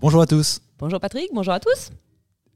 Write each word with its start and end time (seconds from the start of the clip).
Bonjour 0.00 0.22
à 0.22 0.26
tous. 0.26 0.60
Bonjour 0.78 1.00
Patrick, 1.00 1.28
bonjour 1.34 1.52
à 1.52 1.58
tous. 1.58 1.90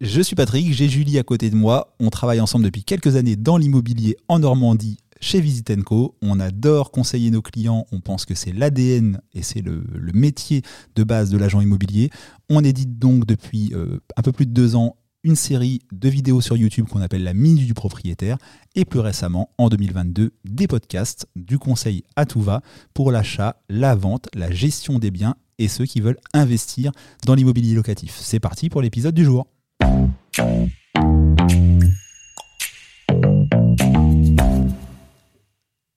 Je 0.01 0.23
suis 0.23 0.37
Patrick, 0.37 0.73
j'ai 0.73 0.89
Julie 0.89 1.19
à 1.19 1.25
côté 1.25 1.51
de 1.51 1.57
moi. 1.57 1.93
On 1.99 2.09
travaille 2.09 2.41
ensemble 2.41 2.65
depuis 2.65 2.85
quelques 2.85 3.17
années 3.17 3.35
dans 3.35 3.57
l'immobilier 3.57 4.17
en 4.29 4.39
Normandie 4.39 4.99
chez 5.21 5.41
Visitenco. 5.41 6.15
On 6.23 6.39
adore 6.39 6.93
conseiller 6.93 7.33
nos 7.33 7.43
clients. 7.43 7.85
On 7.91 7.99
pense 7.99 8.27
que 8.27 8.37
c'est 8.37 8.53
l'ADN 8.53 9.21
et 9.35 9.43
c'est 9.43 9.61
le, 9.61 9.83
métier 10.15 10.63
de 10.95 11.03
base 11.03 11.31
de 11.31 11.39
l'agent 11.39 11.61
immobilier. 11.61 12.11
On 12.49 12.63
édite 12.63 13.01
donc 13.01 13.27
depuis 13.27 13.73
euh, 13.75 13.99
un 14.17 14.23
peu 14.23 14.31
plus 14.31 14.47
de 14.47 14.53
deux 14.53 14.77
ans 14.77 14.95
une 15.25 15.37
série 15.37 15.81
de 15.91 16.09
vidéos 16.09 16.41
sur 16.41 16.57
YouTube 16.57 16.87
qu'on 16.89 17.03
appelle 17.03 17.25
la 17.25 17.35
Minute 17.35 17.67
du 17.67 17.75
propriétaire 17.75 18.39
et 18.77 18.85
plus 18.85 19.01
récemment 19.01 19.51
en 19.59 19.69
2022 19.69 20.33
des 20.45 20.69
podcasts 20.69 21.27
du 21.35 21.59
conseil 21.59 22.05
à 22.15 22.25
tout 22.25 22.41
va 22.41 22.61
pour 22.95 23.11
l'achat, 23.11 23.57
la 23.69 23.97
vente, 23.97 24.29
la 24.35 24.51
gestion 24.51 25.01
des 25.01 25.11
biens 25.11 25.35
et 25.59 25.69
ceux 25.69 25.87
qui 25.87 26.01
veulent 26.01 26.19
investir 26.33 26.93
dans 27.27 27.35
l'immobilier 27.35 27.75
locatif. 27.75 28.19
C'est 28.21 28.41
parti 28.41 28.69
pour 28.69 28.83
l'épisode 28.83 29.15
du 29.15 29.25
jour. 29.25 29.47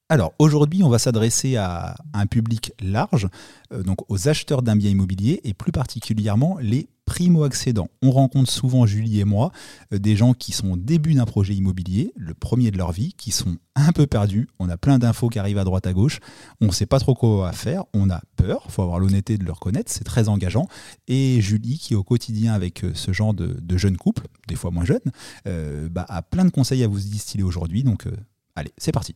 Alors 0.08 0.36
aujourd'hui, 0.38 0.84
on 0.84 0.90
va 0.90 1.00
s'adresser 1.00 1.56
à 1.56 1.96
un 2.14 2.28
public 2.28 2.74
large, 2.80 3.28
euh, 3.74 3.82
donc 3.82 4.00
aux 4.08 4.28
acheteurs 4.28 4.62
d'un 4.62 4.76
bien 4.76 4.92
immobilier 4.92 5.42
et 5.44 5.56
plus 5.56 5.72
particulièrement 5.72 6.60
les 6.62 6.90
primo-accédants. 7.06 7.88
On 8.04 8.12
rencontre 8.12 8.52
souvent, 8.52 8.86
Julie 8.86 9.20
et 9.20 9.24
moi, 9.24 9.52
euh, 9.94 9.98
des 9.98 10.16
gens 10.16 10.36
qui 10.36 10.52
sont 10.52 10.74
au 10.74 10.78
début 10.78 11.16
d'un 11.16 11.26
projet 11.26 11.56
immobilier, 11.56 12.14
le 12.18 12.36
premier 12.36 12.70
de 12.70 12.78
leur 12.78 12.92
vie, 12.92 13.14
qui 13.14 13.32
sont 13.32 13.58
un 13.76 13.92
peu 13.94 14.06
perdus. 14.06 14.48
On 14.60 14.70
a 14.70 14.78
plein 14.78 15.00
d'infos 15.00 15.30
qui 15.30 15.40
arrivent 15.40 15.58
à 15.58 15.64
droite 15.64 15.88
à 15.88 15.94
gauche. 15.94 16.20
On 16.62 16.68
ne 16.68 16.72
sait 16.72 16.86
pas 16.86 17.00
trop 17.00 17.16
quoi 17.16 17.52
faire. 17.52 17.86
On 17.96 18.12
a 18.12 18.22
peur. 18.36 18.62
Il 18.68 18.72
faut 18.74 18.84
avoir 18.84 19.00
l'honnêteté 19.00 19.40
de 19.40 19.44
le 19.44 19.54
reconnaître. 19.54 19.92
C'est 19.92 20.04
très 20.04 20.30
engageant. 20.30 20.68
Et 21.08 21.42
Julie, 21.42 21.80
qui 21.80 21.94
est 21.94 21.98
au 21.98 22.04
quotidien 22.04 22.54
avec 22.54 22.84
euh, 22.84 22.92
ce 22.94 23.12
genre 23.12 23.34
de, 23.34 23.58
jeunes 23.76 23.98
couples, 23.98 24.28
des 24.48 24.56
fois 24.56 24.70
moins 24.70 24.86
jeunes, 24.86 25.90
bah, 25.90 26.06
a 26.08 26.22
plein 26.22 26.46
de 26.46 26.52
conseils 26.52 26.84
à 26.84 26.88
vous 26.88 27.00
distiller 27.00 27.44
aujourd'hui. 27.44 27.84
Donc, 27.84 28.08
allez, 28.56 28.72
c'est 28.78 28.92
parti. 28.92 29.16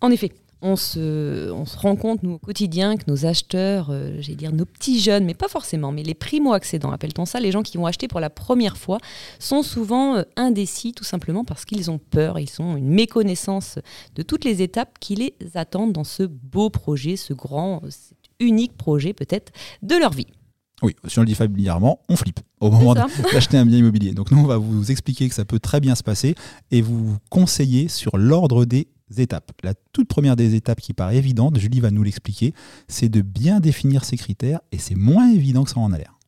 En 0.00 0.10
effet, 0.10 0.32
on 0.64 0.76
se, 0.76 1.50
rend 1.76 1.94
compte, 1.94 2.22
nous, 2.22 2.32
au 2.32 2.38
quotidien, 2.38 2.96
que 2.96 3.04
nos 3.06 3.26
acheteurs, 3.26 3.88
euh, 3.90 4.16
j'allais 4.20 4.36
dire 4.36 4.52
nos 4.52 4.64
petits 4.64 4.98
jeunes, 4.98 5.24
mais 5.26 5.34
pas 5.34 5.48
forcément, 5.48 5.92
mais 5.92 6.02
les 6.02 6.14
primo-accédants, 6.14 6.90
appelle-t-on 6.90 7.26
ça, 7.26 7.38
les 7.38 7.52
gens 7.52 7.62
qui 7.62 7.76
vont 7.76 7.84
acheter 7.84 8.08
pour 8.08 8.18
la 8.18 8.30
première 8.30 8.78
fois, 8.78 8.98
sont 9.38 9.62
souvent 9.62 10.16
euh, 10.16 10.22
indécis, 10.36 10.92
tout 10.92 11.04
simplement 11.04 11.44
parce 11.44 11.66
qu'ils 11.66 11.90
ont 11.90 11.98
peur, 11.98 12.38
ils 12.38 12.62
ont 12.62 12.78
une 12.78 12.88
méconnaissance 12.88 13.78
de 14.14 14.22
toutes 14.22 14.44
les 14.44 14.62
étapes 14.62 14.98
qui 15.00 15.16
les 15.16 15.34
attendent 15.54 15.92
dans 15.92 16.04
ce 16.04 16.22
beau 16.22 16.70
projet, 16.70 17.16
ce 17.16 17.34
grand, 17.34 17.82
cet 17.90 18.16
unique 18.40 18.76
projet 18.76 19.12
peut-être 19.12 19.52
de 19.82 19.96
leur 19.96 20.12
vie. 20.12 20.28
Oui, 20.82 20.96
si 21.06 21.18
on 21.18 21.22
le 21.22 21.26
dit 21.26 21.34
familièrement, 21.34 22.00
on 22.08 22.16
flippe 22.16 22.40
au 22.60 22.70
moment 22.70 22.94
d'acheter 23.32 23.58
un 23.58 23.66
bien 23.66 23.78
immobilier. 23.78 24.12
Donc 24.12 24.30
nous, 24.30 24.38
on 24.38 24.46
va 24.46 24.56
vous 24.56 24.90
expliquer 24.90 25.28
que 25.28 25.34
ça 25.34 25.44
peut 25.44 25.60
très 25.60 25.80
bien 25.80 25.94
se 25.94 26.02
passer 26.02 26.34
et 26.70 26.80
vous 26.80 27.16
conseiller 27.30 27.88
sur 27.88 28.16
l'ordre 28.16 28.64
des 28.64 28.88
étapes. 29.18 29.52
La 29.62 29.74
toute 29.92 30.08
première 30.08 30.36
des 30.36 30.54
étapes 30.54 30.80
qui 30.80 30.94
paraît 30.94 31.16
évidente, 31.16 31.58
Julie 31.58 31.80
va 31.80 31.90
nous 31.90 32.02
l'expliquer, 32.02 32.54
c'est 32.88 33.08
de 33.08 33.20
bien 33.20 33.60
définir 33.60 34.04
ses 34.04 34.16
critères 34.16 34.60
et 34.72 34.78
c'est 34.78 34.94
moins 34.94 35.30
évident 35.30 35.64
que 35.64 35.70
ça 35.70 35.80
en 35.80 35.92
a 35.92 35.98
l'air. 35.98 36.18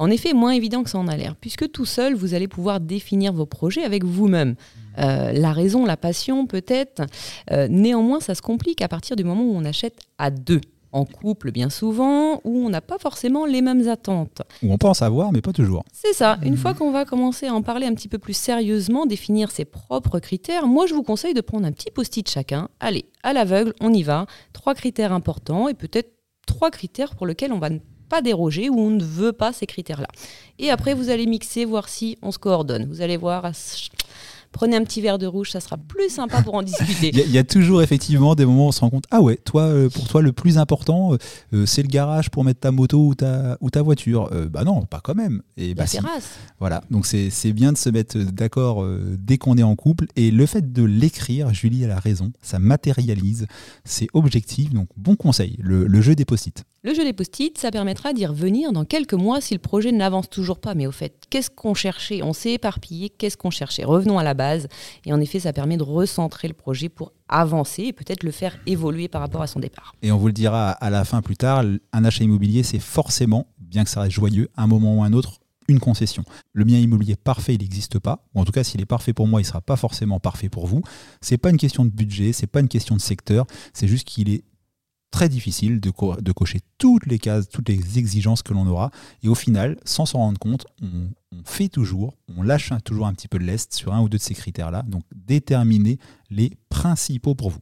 En 0.00 0.10
effet, 0.10 0.32
moins 0.32 0.52
évident 0.52 0.84
que 0.84 0.90
ça 0.90 0.98
en 0.98 1.08
a 1.08 1.16
l'air, 1.16 1.34
puisque 1.34 1.70
tout 1.72 1.84
seul, 1.84 2.14
vous 2.14 2.34
allez 2.34 2.46
pouvoir 2.46 2.78
définir 2.78 3.32
vos 3.32 3.46
projets 3.46 3.82
avec 3.82 4.04
vous-même. 4.04 4.54
Euh, 4.98 5.32
la 5.32 5.52
raison, 5.52 5.84
la 5.84 5.96
passion 5.96 6.46
peut-être. 6.46 7.02
Euh, 7.50 7.66
néanmoins, 7.68 8.20
ça 8.20 8.36
se 8.36 8.42
complique 8.42 8.80
à 8.80 8.88
partir 8.88 9.16
du 9.16 9.24
moment 9.24 9.42
où 9.42 9.54
on 9.56 9.64
achète 9.64 9.98
à 10.18 10.30
deux 10.30 10.60
en 10.92 11.04
couple 11.04 11.52
bien 11.52 11.70
souvent, 11.70 12.40
où 12.44 12.64
on 12.64 12.70
n'a 12.70 12.80
pas 12.80 12.98
forcément 12.98 13.46
les 13.46 13.62
mêmes 13.62 13.88
attentes. 13.88 14.42
Où 14.62 14.72
on 14.72 14.78
pense 14.78 15.02
avoir, 15.02 15.32
mais 15.32 15.40
pas 15.40 15.52
toujours. 15.52 15.84
C'est 15.92 16.12
ça. 16.12 16.38
Une 16.42 16.56
fois 16.56 16.74
qu'on 16.74 16.90
va 16.90 17.04
commencer 17.04 17.46
à 17.46 17.54
en 17.54 17.62
parler 17.62 17.86
un 17.86 17.94
petit 17.94 18.08
peu 18.08 18.18
plus 18.18 18.36
sérieusement, 18.36 19.06
définir 19.06 19.50
ses 19.50 19.64
propres 19.64 20.18
critères, 20.18 20.66
moi 20.66 20.86
je 20.86 20.94
vous 20.94 21.02
conseille 21.02 21.34
de 21.34 21.40
prendre 21.40 21.66
un 21.66 21.72
petit 21.72 21.90
post-it 21.90 22.28
chacun. 22.28 22.68
Allez, 22.80 23.06
à 23.22 23.32
l'aveugle, 23.32 23.74
on 23.80 23.92
y 23.92 24.02
va. 24.02 24.26
Trois 24.52 24.74
critères 24.74 25.12
importants 25.12 25.68
et 25.68 25.74
peut-être 25.74 26.12
trois 26.46 26.70
critères 26.70 27.14
pour 27.14 27.26
lesquels 27.26 27.52
on 27.52 27.58
va 27.58 27.70
ne 27.70 27.78
pas 28.08 28.22
déroger 28.22 28.70
ou 28.70 28.78
on 28.78 28.90
ne 28.90 29.04
veut 29.04 29.32
pas 29.32 29.52
ces 29.52 29.66
critères-là. 29.66 30.08
Et 30.58 30.70
après, 30.70 30.94
vous 30.94 31.10
allez 31.10 31.26
mixer, 31.26 31.64
voir 31.64 31.88
si 31.88 32.18
on 32.22 32.32
se 32.32 32.38
coordonne. 32.38 32.86
Vous 32.86 33.02
allez 33.02 33.16
voir 33.16 33.44
prenez 34.52 34.76
un 34.76 34.84
petit 34.84 35.00
verre 35.00 35.18
de 35.18 35.26
rouge, 35.26 35.50
ça 35.50 35.60
sera 35.60 35.76
plus 35.76 36.10
sympa 36.10 36.42
pour 36.42 36.54
en 36.54 36.62
discuter. 36.62 37.10
Il 37.14 37.30
y, 37.30 37.38
a 37.38 37.44
toujours 37.44 37.82
effectivement 37.82 38.34
des 38.34 38.44
moments 38.44 38.66
où 38.66 38.68
on 38.68 38.72
se 38.72 38.80
rend 38.80 38.90
compte, 38.90 39.04
ah 39.10 39.20
ouais, 39.20 39.36
toi, 39.36 39.62
euh, 39.62 39.88
pour 39.88 40.08
toi, 40.08 40.22
le 40.22 40.32
plus 40.32 40.58
important, 40.58 41.14
euh, 41.14 41.18
euh, 41.52 41.66
c'est 41.66 41.82
le 41.82 41.88
garage 41.88 42.30
pour 42.30 42.44
mettre 42.44 42.60
ta 42.60 42.70
moto 42.70 43.06
ou 43.06 43.14
ta, 43.14 43.56
ou 43.60 43.70
ta 43.70 43.82
voiture. 43.82 44.30
bah 44.50 44.64
non, 44.64 44.82
pas 44.82 45.00
quand 45.02 45.14
même. 45.14 45.42
Et 45.56 45.74
bah, 45.74 45.84
la 45.92 46.00
Voilà, 46.58 46.82
donc 46.90 47.06
c'est 47.06 47.52
bien 47.52 47.72
de 47.72 47.78
se 47.78 47.90
mettre 47.90 48.18
d'accord 48.18 48.84
dès 49.18 49.38
qu'on 49.38 49.56
est 49.56 49.62
en 49.62 49.76
couple. 49.76 50.06
Et 50.16 50.30
le 50.30 50.46
fait 50.46 50.72
de 50.72 50.82
l'écrire, 50.82 51.52
Julie 51.52 51.84
a 51.84 51.88
la 51.88 52.00
raison, 52.00 52.32
ça 52.42 52.58
matérialise, 52.58 53.46
c'est 53.84 54.08
objectif, 54.12 54.72
donc 54.72 54.88
bon 54.96 55.16
conseil, 55.16 55.56
le, 55.60 55.86
le 55.86 56.00
jeu 56.00 56.14
des 56.14 56.24
post-it. 56.24 56.64
Le 56.84 56.94
jeu 56.94 57.04
des 57.04 57.12
post-it, 57.12 57.58
ça 57.58 57.72
permettra 57.72 58.12
d'y 58.12 58.24
revenir 58.24 58.72
dans 58.72 58.84
quelques 58.84 59.14
mois 59.14 59.40
si 59.40 59.52
le 59.52 59.58
projet 59.58 59.90
n'avance 59.90 60.30
toujours 60.30 60.60
pas. 60.60 60.74
Mais 60.74 60.86
au 60.86 60.92
fait, 60.92 61.24
qu'est-ce 61.30 61.50
qu'on 61.50 61.74
cherchait 61.74 62.22
On 62.22 62.32
s'est 62.32 62.52
éparpillé, 62.52 63.10
qu'est-ce 63.10 63.36
qu'on 63.36 63.50
cherchait 63.50 63.84
Revenons 63.84 64.18
à 64.18 64.24
la 64.24 64.34
base. 64.34 64.68
Et 65.04 65.12
en 65.12 65.20
effet, 65.20 65.40
ça 65.40 65.52
permet 65.52 65.76
de 65.76 65.82
recentrer 65.82 66.48
le 66.48 66.54
projet 66.54 66.88
pour 66.88 67.12
avancer 67.28 67.84
et 67.84 67.92
peut-être 67.92 68.22
le 68.22 68.30
faire 68.30 68.58
évoluer 68.66 69.08
par 69.08 69.20
rapport 69.20 69.42
à 69.42 69.46
son 69.46 69.60
départ. 69.60 69.94
Et 70.02 70.12
on 70.12 70.18
vous 70.18 70.28
le 70.28 70.32
dira 70.32 70.70
à 70.70 70.90
la 70.90 71.04
fin 71.04 71.22
plus 71.22 71.36
tard, 71.36 71.64
un 71.92 72.04
achat 72.04 72.24
immobilier, 72.24 72.62
c'est 72.62 72.78
forcément, 72.78 73.46
bien 73.58 73.84
que 73.84 73.90
ça 73.90 74.00
reste 74.00 74.12
joyeux, 74.12 74.48
un 74.56 74.66
moment 74.66 74.96
ou 74.96 75.02
un 75.02 75.12
autre, 75.12 75.40
une 75.68 75.80
concession. 75.80 76.24
Le 76.54 76.64
bien 76.64 76.78
immobilier 76.78 77.16
parfait, 77.16 77.54
il 77.54 77.60
n'existe 77.60 77.98
pas. 77.98 78.24
Ou 78.34 78.40
en 78.40 78.44
tout 78.44 78.52
cas, 78.52 78.64
s'il 78.64 78.80
est 78.80 78.86
parfait 78.86 79.12
pour 79.12 79.28
moi, 79.28 79.40
il 79.40 79.44
ne 79.44 79.48
sera 79.48 79.60
pas 79.60 79.76
forcément 79.76 80.18
parfait 80.18 80.48
pour 80.48 80.66
vous. 80.66 80.82
Ce 81.20 81.34
n'est 81.34 81.38
pas 81.38 81.50
une 81.50 81.58
question 81.58 81.84
de 81.84 81.90
budget, 81.90 82.32
ce 82.32 82.42
n'est 82.42 82.46
pas 82.46 82.60
une 82.60 82.68
question 82.68 82.96
de 82.96 83.00
secteur, 83.00 83.46
c'est 83.74 83.88
juste 83.88 84.08
qu'il 84.08 84.30
est 84.30 84.44
très 85.10 85.28
difficile 85.28 85.80
de, 85.80 85.90
de, 86.20 86.32
cocher 86.32 86.60
toutes 86.76 87.06
les 87.06 87.18
cases, 87.18 87.48
toutes 87.48 87.68
les 87.68 87.98
exigences 87.98 88.42
que 88.42 88.52
l'on 88.52 88.66
aura. 88.66 88.90
Et 89.22 89.28
au 89.28 89.34
final, 89.34 89.78
sans 89.84 90.06
s'en 90.06 90.18
rendre 90.18 90.38
compte, 90.38 90.66
on, 90.82 91.08
on, 91.32 91.42
fait 91.44 91.68
toujours, 91.68 92.14
on 92.36 92.42
lâche 92.42 92.72
toujours 92.84 93.06
un 93.06 93.14
petit 93.14 93.28
peu 93.28 93.38
de 93.38 93.44
l'est 93.44 93.72
sur 93.72 93.92
un 93.92 94.00
ou 94.00 94.08
deux 94.08 94.18
de 94.18 94.22
ces 94.22 94.34
critères-là. 94.34 94.82
Donc 94.82 95.02
déterminer 95.14 95.98
les 96.30 96.52
principaux 96.68 97.34
pour 97.34 97.50
vous. 97.50 97.60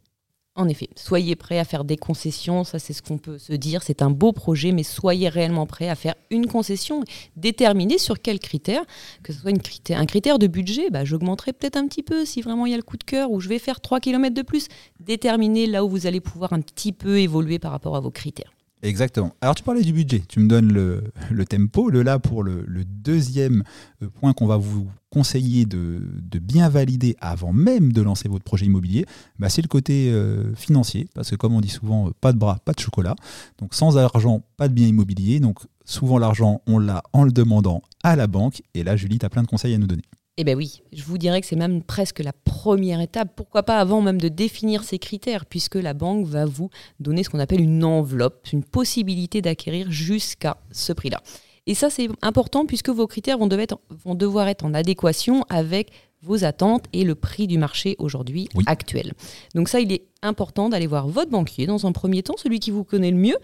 En 0.59 0.69
effet, 0.69 0.88
soyez 0.97 1.37
prêts 1.37 1.59
à 1.59 1.65
faire 1.65 1.84
des 1.84 1.99
concessions, 1.99 2.65
ça 2.65 2.78
c'est 2.78 2.94
ce 2.94 3.03
qu'on 3.03 3.19
peut 3.19 3.37
se 3.37 3.53
dire, 3.53 3.82
c'est 3.82 4.00
un 4.00 4.09
beau 4.09 4.32
projet, 4.32 4.72
mais 4.72 4.84
soyez 4.84 5.28
réellement 5.28 5.66
prêts 5.66 5.91
à 5.91 5.94
faire 5.94 6.15
une 6.31 6.47
concession, 6.47 7.04
déterminer 7.37 7.99
sur 7.99 8.22
quels 8.22 8.38
critères, 8.38 8.82
que 9.22 9.34
ce 9.34 9.41
soit 9.41 9.53
un 9.91 10.06
critère 10.06 10.38
de 10.38 10.47
budget, 10.47 10.88
bah, 10.88 11.04
j'augmenterai 11.04 11.53
peut-être 11.53 11.77
un 11.77 11.87
petit 11.87 12.03
peu 12.03 12.25
si 12.25 12.41
vraiment 12.41 12.65
il 12.65 12.71
y 12.71 12.75
a 12.75 12.78
le 12.78 12.83
coup 12.83 12.97
de 12.97 13.04
cœur, 13.04 13.33
ou 13.33 13.41
je 13.41 13.50
vais 13.50 13.59
faire 13.59 13.83
3 13.83 14.00
km 14.00 14.34
de 14.34 14.41
plus, 14.41 14.69
déterminer 14.98 15.66
là 15.66 15.84
où 15.84 15.91
vous 15.91 16.06
allez 16.06 16.21
pouvoir 16.21 16.54
un 16.54 16.62
petit 16.62 16.93
peu 16.93 17.19
évoluer 17.21 17.59
par 17.59 17.72
rapport 17.72 17.94
à 17.94 18.00
vos 18.00 18.10
critères. 18.10 18.56
Exactement. 18.86 19.34
Alors 19.41 19.56
tu 19.56 19.64
parlais 19.64 19.82
du 19.82 19.92
budget, 19.92 20.22
tu 20.28 20.38
me 20.38 20.47
donnes 20.48 20.72
le, 20.72 21.44
tempo. 21.44 21.91
Le 21.91 22.02
là 22.02 22.20
pour 22.20 22.44
le, 22.44 22.64
deuxième 22.84 23.64
euh, 24.02 24.08
point 24.08 24.32
qu'on 24.32 24.47
va 24.47 24.56
vous 24.56 24.88
conseiller 25.10 25.66
de, 25.66 26.00
bien 26.38 26.69
valider 26.69 27.16
avant 27.20 27.52
même 27.52 27.92
de 27.92 28.02
lancer 28.02 28.28
votre 28.28 28.44
projet 28.44 28.66
immobilier, 28.66 29.04
bah, 29.38 29.48
c'est 29.48 29.62
le 29.62 29.69
côté 29.69 30.10
euh, 30.12 30.54
financier. 30.54 31.08
Parce 31.14 31.30
que 31.30 31.36
comme 31.36 31.54
on 31.54 31.60
dit 31.60 31.69
souvent, 31.69 32.08
euh, 32.08 32.10
pas 32.20 32.32
de 32.32 32.38
bras, 32.38 32.58
pas 32.64 32.72
de 32.72 32.80
chocolat. 32.80 33.16
Donc 33.58 33.74
sans 33.74 33.98
argent, 33.98 34.42
pas 34.56 34.69
de 34.69 34.74
bien 34.74 34.86
immobilier. 34.86 35.41
Donc 35.41 35.58
souvent 35.84 36.18
l'argent, 36.18 36.62
on 36.68 36.78
l'a 36.78 37.03
en 37.12 37.24
le 37.24 37.32
demandant 37.32 37.82
à 38.04 38.14
la 38.14 38.28
banque. 38.28 38.62
Et 38.74 38.84
là, 38.84 38.94
Julie, 38.94 39.18
tu 39.18 39.26
as 39.26 39.30
plein 39.30 39.42
de 39.42 39.48
conseils 39.48 39.74
à 39.74 39.78
nous 39.78 39.88
donner. 39.88 40.04
Eh 40.38 40.44
bien 40.44 40.54
oui, 40.54 40.82
je 40.92 41.02
vous 41.02 41.16
dirais 41.16 41.41
que 41.41 41.47
c'est 41.47 41.56
même 41.56 41.82
presque 41.82 42.19
la 42.19 42.34
première 42.34 43.00
étape, 43.00 43.30
pourquoi 43.34 43.62
pas 43.62 43.78
avant 43.78 44.02
même 44.02 44.20
de 44.20 44.28
définir 44.28 44.84
ces 44.84 44.98
critères, 44.98 45.47
puisque 45.47 45.76
la 45.76 45.94
banque 45.94 46.26
va 46.26 46.44
vous 46.44 46.69
donner 47.00 47.24
ce 47.24 47.30
qu'on 47.30 47.38
appelle 47.38 47.62
une 47.62 47.82
enveloppe, 47.82 48.47
une 48.52 48.62
possibilité 48.62 49.41
d'acquérir 49.41 49.91
jusqu'à 49.91 50.58
ce 50.72 50.92
prix-là. 50.92 51.22
Et 51.66 51.74
ça, 51.74 51.88
c'est 51.88 52.08
important 52.21 52.66
puisque 52.66 52.91
vos 52.91 53.06
critères 53.06 53.38
vont, 53.38 54.15
devoir 54.15 54.48
être 54.48 54.66
en 54.66 54.74
adéquation 54.74 55.42
avec 55.48 55.91
vos 56.21 56.44
attentes 56.44 56.84
et 56.92 57.04
le 57.04 57.15
prix 57.15 57.47
du 57.47 57.56
marché 57.56 57.97
aujourd'hui 57.98 58.47
actuel. 58.66 59.15
Donc 59.54 59.71
ça, 59.71 59.80
il 59.80 59.91
est 59.91 60.04
important 60.21 60.68
d'aller 60.68 60.86
voir 60.86 61.09
votre 61.09 61.30
banquier 61.30 61.66
dans 61.66 61.86
un 61.86 61.92
premier 61.92 62.22
temps, 62.22 62.36
celui 62.36 62.60
qui 62.60 62.71
vous 62.71 62.84
connaît 62.84 63.10
le 63.10 63.16
mieux, 63.16 63.39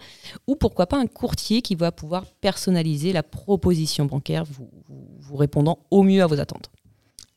ou 0.45 0.55
pourquoi 0.55 0.85
pas 0.85 0.97
un 0.97 1.07
courtier 1.07 1.63
qui 1.63 1.73
va 1.73 1.91
pouvoir 1.91 2.25
personnaliser 2.39 3.13
la 3.13 3.23
proposition 3.23 4.05
bancaire, 4.05 4.43
vous 4.45 5.35
répondant 5.35 5.79
au 5.89 6.03
mieux 6.03 6.21
à 6.21 6.27
vos 6.27 6.39
attentes. 6.39 6.69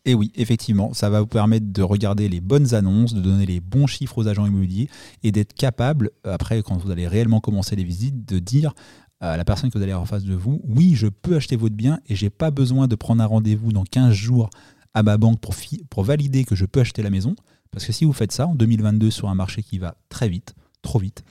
Et 0.07 0.15
oui, 0.15 0.31
effectivement, 0.37 0.95
ça 0.95 1.11
va 1.11 1.21
vous 1.21 1.27
permettre 1.27 1.67
de 1.73 1.83
regarder 1.83 2.29
les 2.29 2.41
bonnes 2.41 2.75
annonces, 2.75 3.13
de 3.13 3.21
donner 3.21 3.45
les 3.45 3.59
bons 3.59 3.89
chiffres 3.89 4.19
aux 4.19 4.29
agents 4.29 4.47
immobiliers 4.47 4.89
et 5.25 5.33
d'être 5.33 5.53
capable, 5.53 6.13
après, 6.23 6.63
quand 6.63 6.77
vous 6.77 6.93
allez 6.93 7.09
réellement 7.09 7.41
commencer 7.41 7.75
les 7.75 7.83
visites, 7.83 8.25
de 8.25 8.39
dire 8.39 8.73
à 9.19 9.37
la 9.37 9.45
personne 9.45 9.69
que 9.69 9.77
vous 9.77 9.83
allez 9.83 9.91
avoir 9.91 10.05
en 10.05 10.07
face 10.07 10.23
de 10.23 10.35
vous, 10.35 10.61
oui, 10.63 10.95
je 10.95 11.09
peux 11.09 11.35
acheter 11.35 11.57
votre 11.57 11.75
bien 11.75 11.99
et 12.07 12.15
j'ai 12.15 12.31
pas 12.31 12.53
besoin 12.53 12.87
de 12.87 12.95
prendre 12.95 13.21
un 13.21 13.27
rendez-vous 13.27 13.73
dans 13.73 13.83
15 13.83 14.13
jours 14.13 14.49
à 14.95 15.03
ma 15.03 15.17
banque 15.17 15.41
pour, 15.41 16.05
valider 16.05 16.45
que 16.45 16.55
je 16.55 16.67
peux 16.67 16.81
acheter 16.81 17.03
la 17.03 17.11
maison. 17.11 17.35
Parce 17.73 17.85
que 17.85 17.93
si 17.93 18.05
vous 18.05 18.13
faites 18.13 18.33
ça 18.33 18.47
en 18.47 18.55
2022 18.55 19.11
sur 19.11 19.29
un 19.29 19.35
marché 19.35 19.65
qui 19.65 19.79
va 19.79 19.97
très 20.09 20.29
vite, 20.29 20.55
trop 20.83 21.01
vite, 21.01 21.25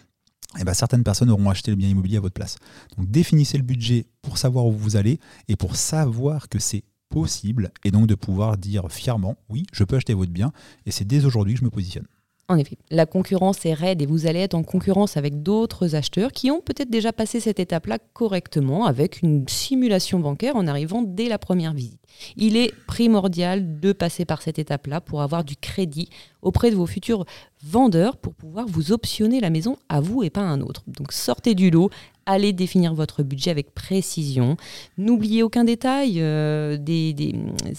eh 0.59 0.65
ben 0.65 0.73
certaines 0.73 1.03
personnes 1.03 1.29
auront 1.29 1.49
acheté 1.49 1.71
le 1.71 1.77
bien 1.77 1.87
immobilier 1.87 2.17
à 2.17 2.21
votre 2.21 2.33
place. 2.33 2.57
Donc 2.97 3.09
définissez 3.09 3.57
le 3.57 3.63
budget 3.63 4.07
pour 4.21 4.37
savoir 4.37 4.65
où 4.65 4.73
vous 4.73 4.97
allez 4.97 5.19
et 5.47 5.55
pour 5.55 5.77
savoir 5.77 6.49
que 6.49 6.59
c'est 6.59 6.83
possible 7.09 7.71
et 7.83 7.91
donc 7.91 8.07
de 8.07 8.15
pouvoir 8.15 8.57
dire 8.57 8.91
fièrement 8.91 9.35
oui, 9.49 9.65
je 9.71 9.83
peux 9.83 9.95
acheter 9.95 10.13
votre 10.13 10.31
bien 10.31 10.51
et 10.85 10.91
c'est 10.91 11.05
dès 11.05 11.25
aujourd'hui 11.25 11.53
que 11.53 11.59
je 11.59 11.65
me 11.65 11.69
positionne. 11.69 12.07
En 12.47 12.57
effet, 12.57 12.77
la 12.91 13.07
concurrence 13.07 13.65
est 13.65 13.73
raide 13.73 14.03
et 14.03 14.05
vous 14.05 14.27
allez 14.27 14.39
être 14.39 14.53
en 14.53 14.61
concurrence 14.61 15.17
avec 15.17 15.41
d'autres 15.41 15.95
acheteurs 15.95 16.31
qui 16.31 16.51
ont 16.51 16.61
peut-être 16.61 16.91
déjà 16.91 17.11
passé 17.11 17.39
cette 17.39 17.59
étape-là 17.59 17.97
correctement 18.13 18.85
avec 18.85 19.23
une 19.23 19.47
simulation 19.47 20.19
bancaire 20.19 20.55
en 20.55 20.67
arrivant 20.67 21.01
dès 21.01 21.27
la 21.27 21.39
première 21.39 21.73
visite. 21.73 22.04
Il 22.37 22.57
est 22.57 22.73
primordial 22.87 23.79
de 23.79 23.93
passer 23.93 24.25
par 24.25 24.41
cette 24.41 24.59
étape-là 24.59 25.01
pour 25.01 25.21
avoir 25.21 25.43
du 25.43 25.55
crédit 25.55 26.09
auprès 26.41 26.69
de 26.69 26.75
vos 26.75 26.85
futurs 26.85 27.25
vendeurs 27.63 28.17
pour 28.17 28.33
pouvoir 28.33 28.67
vous 28.67 28.91
optionner 28.91 29.39
la 29.39 29.49
maison 29.49 29.77
à 29.89 29.99
vous 29.99 30.23
et 30.23 30.29
pas 30.29 30.41
à 30.41 30.45
un 30.45 30.61
autre. 30.61 30.83
Donc 30.87 31.11
sortez 31.11 31.55
du 31.55 31.71
lot, 31.71 31.89
allez 32.25 32.53
définir 32.53 32.93
votre 32.93 33.23
budget 33.23 33.51
avec 33.51 33.73
précision. 33.73 34.57
N'oubliez 34.97 35.43
aucun 35.43 35.63
détail, 35.63 36.21
euh, 36.21 36.77
des, 36.77 37.33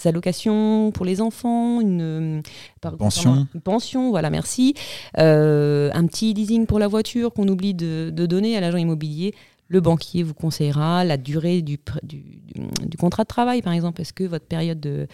allocations 0.05 0.91
pour 0.91 1.05
les 1.05 1.21
enfants, 1.21 1.81
une, 1.81 2.41
pension. 2.81 3.47
pension, 3.63 4.09
voilà, 4.09 4.29
merci. 4.29 4.73
Euh, 5.17 5.89
un 5.93 6.05
petit 6.05 6.33
leasing 6.33 6.65
pour 6.65 6.79
la 6.79 6.87
voiture 6.87 7.33
qu'on 7.33 7.47
oublie 7.47 7.73
de, 7.73 8.11
de 8.13 8.25
donner 8.25 8.57
à 8.57 8.61
l'agent 8.61 8.77
immobilier 8.77 9.33
le 9.67 9.81
banquier 9.81 10.23
vous 10.23 10.33
conseillera 10.33 11.03
la 11.03 11.17
durée 11.17 11.61
du, 11.61 11.77
contrat 12.99 13.23
de 13.23 13.27
travail, 13.27 13.61
par 13.61 13.73
exemple. 13.73 14.01
Est-ce 14.01 14.13
que 14.13 14.23
votre 14.23 14.45
période 14.45 14.79
de, 14.79 15.07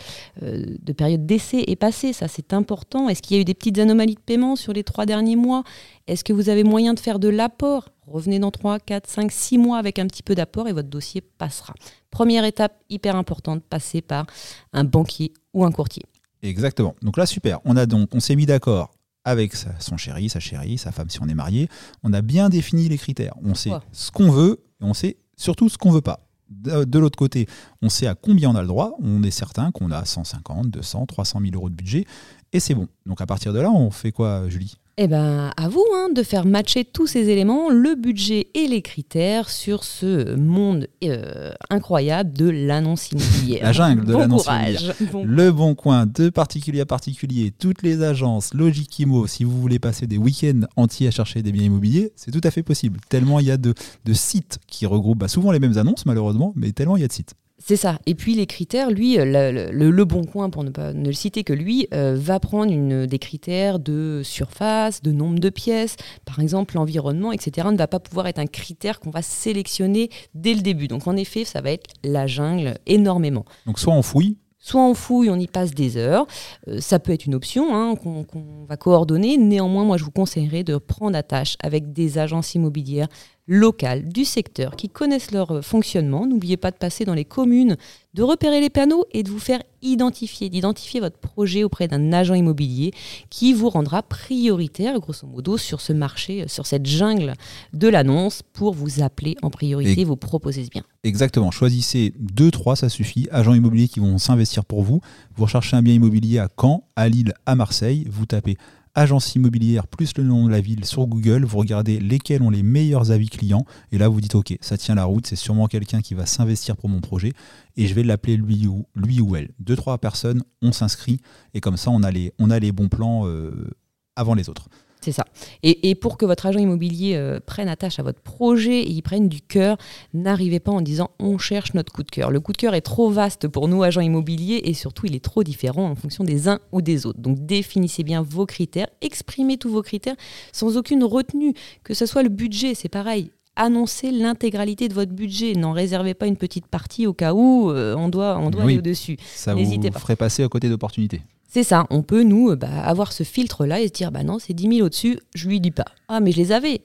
euh, 0.43 0.65
de 0.79 0.93
période 0.93 1.25
d'essai 1.25 1.63
est 1.67 1.75
passée? 1.75 2.13
Ça, 2.13 2.27
c'est 2.27 2.53
important. 2.53 3.09
Est-ce 3.09 3.21
qu'il 3.21 3.35
y 3.35 3.39
a 3.39 3.41
eu 3.41 3.45
des 3.45 3.53
petites 3.53 3.79
anomalies 3.79 4.15
de 4.15 4.19
paiement 4.19 4.55
sur 4.55 4.73
les 4.73 4.83
trois 4.83 5.05
derniers 5.05 5.35
mois? 5.35 5.63
Est-ce 6.07 6.23
que 6.23 6.33
vous 6.33 6.49
avez 6.49 6.63
moyen 6.63 6.93
de 6.93 6.99
faire 6.99 7.19
de 7.19 7.29
l'apport? 7.29 7.89
Revenez 8.05 8.39
dans 8.39 8.51
3, 8.51 8.79
4, 8.79 9.09
5, 9.09 9.31
6 9.31 9.57
mois 9.57 9.77
avec 9.77 9.97
un 9.97 10.07
petit 10.07 10.23
peu 10.23 10.35
d'apport 10.35 10.67
et 10.67 10.73
votre 10.73 10.89
dossier 10.89 11.21
passera. 11.21 11.73
Première 12.11 12.43
étape 12.43 12.73
hyper 12.89 13.15
importante, 13.15 13.63
passer 13.63 14.01
par 14.01 14.25
un 14.73 14.83
banquier 14.83 15.33
ou 15.53 15.63
un 15.63 15.71
courtier. 15.71 16.03
Exactement. 16.41 16.95
Donc 17.01 17.15
là, 17.15 17.25
super. 17.25 17.59
On 17.63 17.75
on 18.11 18.19
s'est 18.19 18.35
mis 18.35 18.45
d'accord 18.45 18.92
avec 19.25 19.53
son 19.79 19.97
chéri, 19.97 20.29
sa 20.29 20.39
chérie, 20.39 20.77
sa 20.77 20.91
femme 20.91 21.09
si 21.09 21.21
on 21.21 21.27
est 21.27 21.33
marié. 21.33 21.69
On 22.03 22.13
a 22.13 22.21
bien 22.21 22.49
défini 22.49 22.89
les 22.89 22.97
critères. 22.97 23.35
On 23.43 23.55
sait 23.55 23.71
ce 23.91 24.11
qu'on 24.11 24.29
veut 24.29 24.63
et 24.81 24.83
on 24.83 24.93
sait 24.93 25.17
surtout 25.37 25.69
ce 25.69 25.77
qu'on 25.77 25.91
veut 25.91 26.01
pas. 26.01 26.19
De, 26.49 26.99
l'autre 26.99 27.17
côté, 27.17 27.47
on 27.81 27.89
sait 27.89 28.05
à 28.05 28.15
combien 28.15 28.51
on 28.51 28.55
a 28.55 28.61
le 28.61 28.67
droit. 28.67 28.91
On 29.01 29.23
est 29.23 29.31
certain 29.31 29.71
qu'on 29.71 29.91
a 29.91 30.05
150, 30.05 30.69
200, 30.69 31.05
300 31.07 31.39
000 31.41 31.55
euros 31.55 31.69
de 31.69 31.75
budget 31.75 32.05
et 32.51 32.59
c'est 32.59 32.75
bon. 32.75 32.87
Donc 33.05 33.21
à 33.21 33.25
partir 33.25 33.53
de 33.53 33.59
là, 33.59 33.71
on 33.71 33.89
fait 33.89 34.11
quoi, 34.11 34.47
Julie? 34.49 34.77
Eh 34.97 35.07
bien, 35.07 35.51
à 35.57 35.69
vous 35.69 35.85
hein, 35.95 36.09
de 36.13 36.21
faire 36.21 36.45
matcher 36.45 36.85
tous 36.85 37.07
ces 37.07 37.29
éléments, 37.29 37.69
le 37.71 37.95
budget 37.95 38.47
et 38.53 38.67
les 38.67 38.83
critères 38.83 39.49
sur 39.49 39.83
ce 39.83 40.35
monde 40.35 40.87
euh, 41.03 41.51
incroyable 41.71 42.31
de 42.33 42.47
l'annonce 42.49 43.11
immobilière. 43.11 43.63
La 43.63 43.71
jungle 43.71 44.05
de 44.05 44.13
l'annonce 44.15 44.45
immobilière. 44.45 44.95
Le 45.25 45.51
bon 45.51 45.73
coin 45.73 46.05
de 46.05 46.29
particulier 46.29 46.81
à 46.81 46.85
particulier, 46.85 47.51
toutes 47.57 47.81
les 47.81 48.03
agences, 48.03 48.53
Logikimo, 48.53 49.25
si 49.25 49.43
vous 49.43 49.59
voulez 49.59 49.79
passer 49.79 50.05
des 50.05 50.17
week-ends 50.17 50.67
entiers 50.75 51.07
à 51.07 51.11
chercher 51.11 51.41
des 51.41 51.51
biens 51.51 51.63
immobiliers, 51.63 52.11
c'est 52.15 52.31
tout 52.31 52.41
à 52.43 52.51
fait 52.51 52.63
possible. 52.63 52.99
Tellement 53.09 53.39
il 53.39 53.47
y 53.47 53.51
a 53.51 53.57
de, 53.57 53.73
sites 54.13 54.59
qui 54.67 54.85
regroupent 54.85 55.17
bah, 55.17 55.27
souvent 55.27 55.51
les 55.51 55.59
mêmes 55.59 55.77
annonces, 55.79 56.05
malheureusement, 56.05 56.53
mais 56.55 56.71
tellement 56.71 56.97
il 56.97 57.01
y 57.01 57.05
a 57.05 57.07
de 57.07 57.13
sites. 57.13 57.33
C'est 57.65 57.77
ça. 57.77 57.97
Et 58.05 58.13
puis 58.13 58.35
les 58.35 58.45
critères, 58.45 58.91
lui, 58.91 59.17
euh, 59.17 59.71
le, 59.71 60.03
bon 60.03 60.25
coin, 60.25 60.49
pour 60.49 60.65
ne 60.65 60.69
pas 60.69 60.91
ne 60.91 61.05
le 61.05 61.13
citer 61.13 61.45
que 61.45 61.53
lui, 61.53 61.87
euh, 61.93 62.13
va 62.19 62.41
prendre 62.41 62.73
une, 62.73 63.05
des 63.05 63.19
critères 63.19 63.79
de 63.79 64.19
surface, 64.21 65.01
de 65.01 65.13
nombre 65.13 65.39
de 65.39 65.49
pièces. 65.49 65.95
Par 66.25 66.39
exemple, 66.39 66.75
l'environnement, 66.75 67.31
etc. 67.31 67.69
ne 67.71 67.77
va 67.77 67.87
pas 67.87 68.01
pouvoir 68.01 68.27
être 68.27 68.39
un 68.39 68.47
critère 68.47 68.99
qu'on 68.99 69.11
va 69.11 69.21
sélectionner 69.21 70.09
dès 70.33 70.55
le 70.55 70.59
début. 70.59 70.89
Donc 70.89 71.07
en 71.07 71.15
effet, 71.15 71.45
ça 71.45 71.61
va 71.61 71.71
être 71.71 71.89
la 72.03 72.27
jungle 72.27 72.73
énormément. 72.85 73.45
Donc 73.65 73.79
soit 73.79 73.93
on 73.93 74.01
fouille, 74.01 74.35
Soit 74.65 74.81
on 74.81 74.93
fouille, 74.93 75.29
on 75.29 75.35
y 75.35 75.47
passe 75.47 75.71
des 75.71 75.97
heures. 75.97 76.25
Euh, 76.69 76.79
ça 76.79 76.97
peut 76.97 77.11
être 77.11 77.25
une 77.25 77.35
option 77.35 77.75
hein, 77.75 77.95
qu'on 77.95 78.65
va 78.65 78.77
coordonner. 78.77 79.37
Néanmoins, 79.37 79.83
moi, 79.83 79.97
je 79.97 80.05
vous 80.05 80.11
conseillerais 80.11 80.63
de 80.63 80.77
prendre 80.77 81.17
attache 81.17 81.57
avec 81.61 81.91
des 81.91 82.17
agences 82.17 82.55
immobilières 82.55 83.09
locales 83.47 84.07
du 84.07 84.25
secteur 84.25 84.75
qui 84.75 84.89
connaissent 84.89 85.31
leur 85.31 85.51
euh, 85.51 85.61
fonctionnement. 85.61 86.25
N'oubliez 86.25 86.57
pas 86.57 86.71
de 86.71 86.77
passer 86.77 87.03
dans 87.03 87.13
les 87.13 87.25
communes, 87.25 87.77
de 88.13 88.23
repérer 88.23 88.61
les 88.61 88.69
panneaux 88.69 89.05
et 89.11 89.23
de 89.23 89.29
vous 89.29 89.39
faire 89.39 89.61
identifier, 89.81 90.49
d'identifier 90.49 91.01
votre 91.01 91.17
projet 91.17 91.63
auprès 91.63 91.87
d'un 91.87 92.13
agent 92.13 92.35
immobilier 92.35 92.93
qui 93.29 93.53
vous 93.53 93.69
rendra 93.69 94.01
prioritaire, 94.01 94.99
grosso 94.99 95.27
modo, 95.27 95.57
sur 95.57 95.81
ce 95.81 95.91
marché, 95.91 96.43
euh, 96.43 96.47
sur 96.47 96.65
cette 96.65 96.85
jungle 96.85 97.33
de 97.73 97.87
l'annonce 97.87 98.43
pour 98.53 98.73
vous 98.73 99.01
appeler 99.01 99.35
en 99.41 99.49
priorité 99.49 100.01
et 100.01 100.05
vous 100.05 100.15
proposer 100.15 100.63
ce 100.63 100.69
bien. 100.69 100.83
Exactement. 101.03 101.51
Choisissez 101.51 102.13
deux, 102.17 102.51
trois, 102.51 102.75
ça 102.75 102.87
suffit. 102.87 103.27
Agents 103.31 103.53
immobiliers 103.53 103.89
qui 103.89 103.99
vont 103.99 104.17
s'investir 104.17 104.63
pour 104.63 104.83
vous. 104.83 105.01
Vous 105.35 105.43
recherchez 105.43 105.75
un 105.75 105.81
bien 105.81 105.93
immobilier 105.93 106.39
à 106.39 106.47
Caen, 106.59 106.87
à 106.95 107.09
Lille, 107.09 107.33
à 107.45 107.55
Marseille. 107.55 108.07
Vous 108.09 108.25
tapez 108.25 108.57
agence 108.95 109.35
immobilière 109.35 109.87
plus 109.87 110.17
le 110.17 110.23
nom 110.23 110.45
de 110.45 110.51
la 110.51 110.61
ville 110.61 110.85
sur 110.85 111.07
Google, 111.07 111.45
vous 111.45 111.57
regardez 111.57 111.99
lesquels 111.99 112.41
ont 112.41 112.49
les 112.49 112.63
meilleurs 112.63 113.11
avis 113.11 113.29
clients, 113.29 113.65
et 113.91 113.97
là 113.97 114.07
vous 114.07 114.21
dites 114.21 114.35
ok, 114.35 114.55
ça 114.61 114.77
tient 114.77 114.95
la 114.95 115.05
route, 115.05 115.27
c'est 115.27 115.35
sûrement 115.35 115.67
quelqu'un 115.67 116.01
qui 116.01 116.13
va 116.13 116.25
s'investir 116.25 116.77
pour 116.77 116.89
mon 116.89 117.01
projet, 117.01 117.33
et 117.75 117.87
je 117.87 117.93
vais 117.93 118.03
l'appeler 118.03 118.37
lui 118.37 118.67
ou, 118.67 119.35
elle. 119.35 119.49
Deux, 119.59 119.75
trois 119.75 119.97
personnes, 119.97 120.43
on 120.61 120.71
s'inscrit, 120.71 121.19
et 121.53 121.61
comme 121.61 121.77
ça 121.77 121.89
on 121.91 122.03
a 122.03 122.11
les, 122.11 122.33
on 122.39 122.49
a 122.49 122.59
les 122.59 122.71
bons 122.71 122.89
plans 122.89 123.27
euh, 123.27 123.71
avant 124.15 124.35
les 124.35 124.49
autres. 124.49 124.69
C'est 125.03 125.11
ça. 125.11 125.25
Et, 125.63 125.95
pour 125.95 126.17
que 126.17 126.25
votre 126.25 126.45
agent 126.45 126.59
immobilier 126.59 127.15
euh, 127.15 127.41
prenne 127.45 127.67
attache 127.67 127.99
à 127.99 128.03
votre 128.03 128.21
projet 128.21 128.83
et 128.83 128.89
y 128.89 129.01
prenne 129.01 129.27
du 129.27 129.41
cœur, 129.41 129.75
n'arrivez 130.13 130.61
pas 130.61 130.71
en 130.71 130.79
disant 130.79 131.11
on 131.19 131.37
cherche 131.37 131.73
notre 131.73 131.91
coup 131.91 132.03
de 132.03 132.09
cœur. 132.09 132.31
Le 132.31 132.39
coup 132.39 132.53
de 132.53 132.57
cœur 132.57 132.73
est 132.73 132.79
trop 132.79 133.09
vaste 133.09 133.49
pour 133.49 133.67
nous, 133.67 133.83
agents 133.83 133.99
immobiliers, 133.99 134.61
et 134.63 134.73
surtout 134.73 135.05
il 135.05 135.13
est 135.13 135.23
trop 135.23 135.43
différent 135.43 135.89
en 135.89 135.95
fonction 135.95 136.23
des 136.23 136.47
uns 136.47 136.59
ou 136.71 136.81
des 136.81 137.05
autres. 137.05 137.19
Donc 137.19 137.45
définissez 137.45 138.03
bien 138.03 138.21
vos 138.21 138.45
critères, 138.45 138.87
exprimez 139.01 139.57
tous 139.57 139.69
vos 139.69 139.81
critères 139.81 140.15
sans 140.53 140.77
aucune 140.77 141.03
retenue, 141.03 141.53
que 141.83 141.93
ce 141.93 142.05
soit 142.05 142.23
le 142.23 142.29
budget, 142.29 142.73
c'est 142.73 142.87
pareil 142.87 143.31
annoncez 143.55 144.09
l'intégralité 144.09 144.87
de 144.87 144.95
votre 144.95 145.11
budget. 145.11 145.53
N'en 145.53 145.73
réservez 145.73 146.15
pas 146.15 146.25
une 146.25 146.37
petite 146.37 146.65
partie 146.65 147.05
au 147.05 147.13
cas 147.13 147.33
où 147.33 147.69
euh, 147.69 147.93
on 147.95 148.09
doit, 148.09 148.39
on 148.39 148.49
doit 148.49 148.63
aller 148.63 148.79
au-dessus. 148.79 149.17
Ça 149.35 149.53
vous 149.53 149.63
ferait 149.99 150.15
passer 150.15 150.43
à 150.43 150.47
côté 150.47 150.69
d'opportunités. 150.69 151.21
C'est 151.53 151.61
ça, 151.61 151.85
on 151.91 152.01
peut 152.01 152.23
nous 152.23 152.49
euh, 152.49 152.55
bah, 152.55 152.67
avoir 152.83 153.11
ce 153.11 153.21
filtre-là 153.21 153.79
et 153.79 153.87
se 153.87 153.93
dire, 153.93 154.11
bah 154.11 154.23
non, 154.23 154.39
c'est 154.39 154.55
10 154.55 154.77
000 154.77 154.87
au-dessus, 154.87 155.19
je 155.35 155.47
lui 155.47 155.61
dis 155.61 155.69
pas. 155.69 155.85
Ah, 156.07 156.19
mais 156.19 156.31
je 156.31 156.37
les 156.37 156.51
avais. 156.51 156.81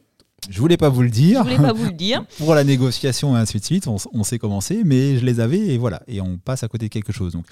Je 0.50 0.60
voulais 0.60 0.76
pas 0.76 0.90
vous 0.90 1.00
le 1.00 1.08
dire. 1.08 1.38
Je 1.38 1.44
voulais 1.44 1.68
pas 1.68 1.72
vous 1.72 1.86
le 1.86 1.92
dire. 1.92 2.26
Pour 2.36 2.54
la 2.54 2.64
négociation 2.64 3.34
et 3.34 3.40
ainsi 3.40 3.58
de 3.58 3.64
suite, 3.64 3.86
on, 3.86 4.24
sait 4.24 4.38
commencer, 4.38 4.82
mais 4.84 5.16
je 5.16 5.24
les 5.24 5.40
avais 5.40 5.58
et 5.58 5.78
voilà. 5.78 6.02
Et 6.06 6.20
on 6.20 6.36
passe 6.36 6.64
à 6.64 6.68
côté 6.68 6.88
de 6.88 6.92
quelque 6.92 7.14
chose. 7.14 7.32
Donc, 7.32 7.46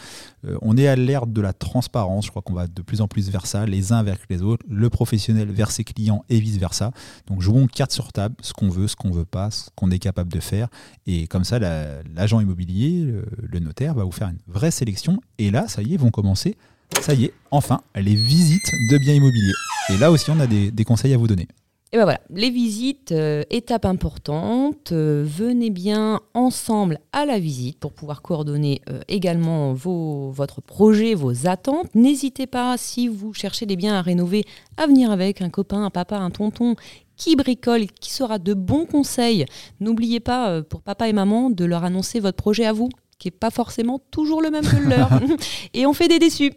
euh, 0.47 0.59
on 0.61 0.77
est 0.77 0.89
à 0.89 0.95
l'ère 0.95 1.27
de 1.27 1.41
la 1.41 1.55
transparence. 1.55 2.27
Je 2.27 2.31
crois 2.31 2.43
qu'on 2.43 2.53
va 2.53 2.67
de 2.67 2.83
plus 2.83 3.01
en 3.01 3.09
plus 3.09 3.31
vers 3.31 3.47
ça, 3.47 3.65
les 3.65 3.95
uns 3.95 4.03
vers 4.03 4.19
les 4.29 4.43
autres, 4.43 4.67
le 4.69 4.91
professionnel 4.91 5.51
vers 5.51 5.71
ses 5.71 5.85
clients 5.85 6.23
et 6.29 6.39
vice 6.39 6.59
versa. 6.59 6.91
Donc, 7.29 7.41
jouons 7.41 7.67
carte 7.67 7.93
sur 7.93 8.13
table, 8.13 8.35
ce 8.43 8.53
qu'on 8.53 8.69
veut, 8.69 8.89
ce 8.89 8.97
qu'on 8.97 9.11
veut 9.11 9.25
pas, 9.25 9.51
ce 9.51 9.71
qu'on 9.75 9.91
est 9.91 9.99
capable 9.99 10.31
de 10.31 10.41
faire. 10.41 10.69
Et 11.07 11.29
comme 11.29 11.45
ça, 11.45 11.59
l'agent 11.59 12.41
immobilier, 12.41 13.05
le, 13.05 13.25
le 13.41 13.59
notaire, 13.59 13.95
va 13.95 14.05
vous 14.05 14.13
faire 14.13 14.29
une 14.29 14.41
vraie 14.47 14.71
sélection. 14.71 15.19
Et 15.39 15.51
là, 15.51 15.67
ça 15.67 15.81
y 15.81 15.95
est, 15.95 15.97
vont 15.97 16.11
commencer 16.11 16.59
ça 17.01 17.15
y 17.15 17.27
est, 17.27 17.33
enfin, 17.51 17.81
les 17.95 18.15
visites 18.15 18.73
de 18.91 18.99
biens 18.99 19.15
immobiliers. 19.15 19.53
Et 19.91 19.97
là 19.99 20.11
aussi, 20.11 20.31
on 20.31 20.41
a 20.41 20.47
des, 20.47 20.85
conseils 20.85 21.15
à 21.15 21.17
vous 21.17 21.29
donner. 21.29 21.47
Et 21.93 21.99
ben 21.99 22.03
voilà, 22.03 22.21
les 22.31 22.51
visites, 22.51 23.13
euh, 23.13 23.45
étape 23.49 23.85
importante. 23.85 24.91
Euh, 24.91 25.25
venez 25.25 25.71
bien 25.71 26.21
ensemble 26.35 26.99
à 27.13 27.25
la 27.25 27.39
visite 27.39 27.79
pour 27.79 27.93
pouvoir 27.93 28.23
coordonner 28.23 28.83
euh, 28.91 29.01
également 29.07 29.73
vos, 29.73 30.31
votre 30.31 30.61
projet, 30.61 31.15
vos 31.15 31.47
attentes. 31.47 31.95
N'hésitez 31.95 32.49
pas, 32.49 32.77
si 32.77 33.07
vous 33.07 33.33
cherchez 33.33 33.67
des 33.67 33.77
biens 33.77 33.95
à 33.95 34.03
rénover, 34.03 34.45
à 34.77 34.89
venir 34.89 35.13
avec 35.13 35.41
un 35.43 35.49
copain, 35.49 35.85
un 35.85 35.91
papa, 35.91 36.17
un 36.17 36.31
tonton 36.31 36.75
qui 37.17 37.37
bricole, 37.37 37.87
qui 37.87 38.13
sera 38.13 38.41
de 38.41 38.53
bons 38.53 38.85
conseils. 38.85 39.47
N'oubliez 39.79 40.21
pas, 40.21 40.63
pour 40.63 40.83
papa 40.83 41.09
et 41.09 41.13
maman, 41.13 41.51
de 41.51 41.65
leur 41.65 41.85
annoncer 41.85 42.19
votre 42.19 42.37
projet 42.37 42.67
à 42.67 42.73
vous, 42.73 42.89
qui 43.19 43.29
n'est 43.29 43.33
pas 43.33 43.51
forcément 43.51 44.01
toujours 44.11 44.43
le 44.43 44.51
même 44.51 44.67
que 44.67 44.77
le 44.77 44.89
leur. 44.89 45.09
et 45.73 45.87
on 45.87 45.93
fait 45.93 46.09
des 46.09 46.19
déçus. 46.19 46.53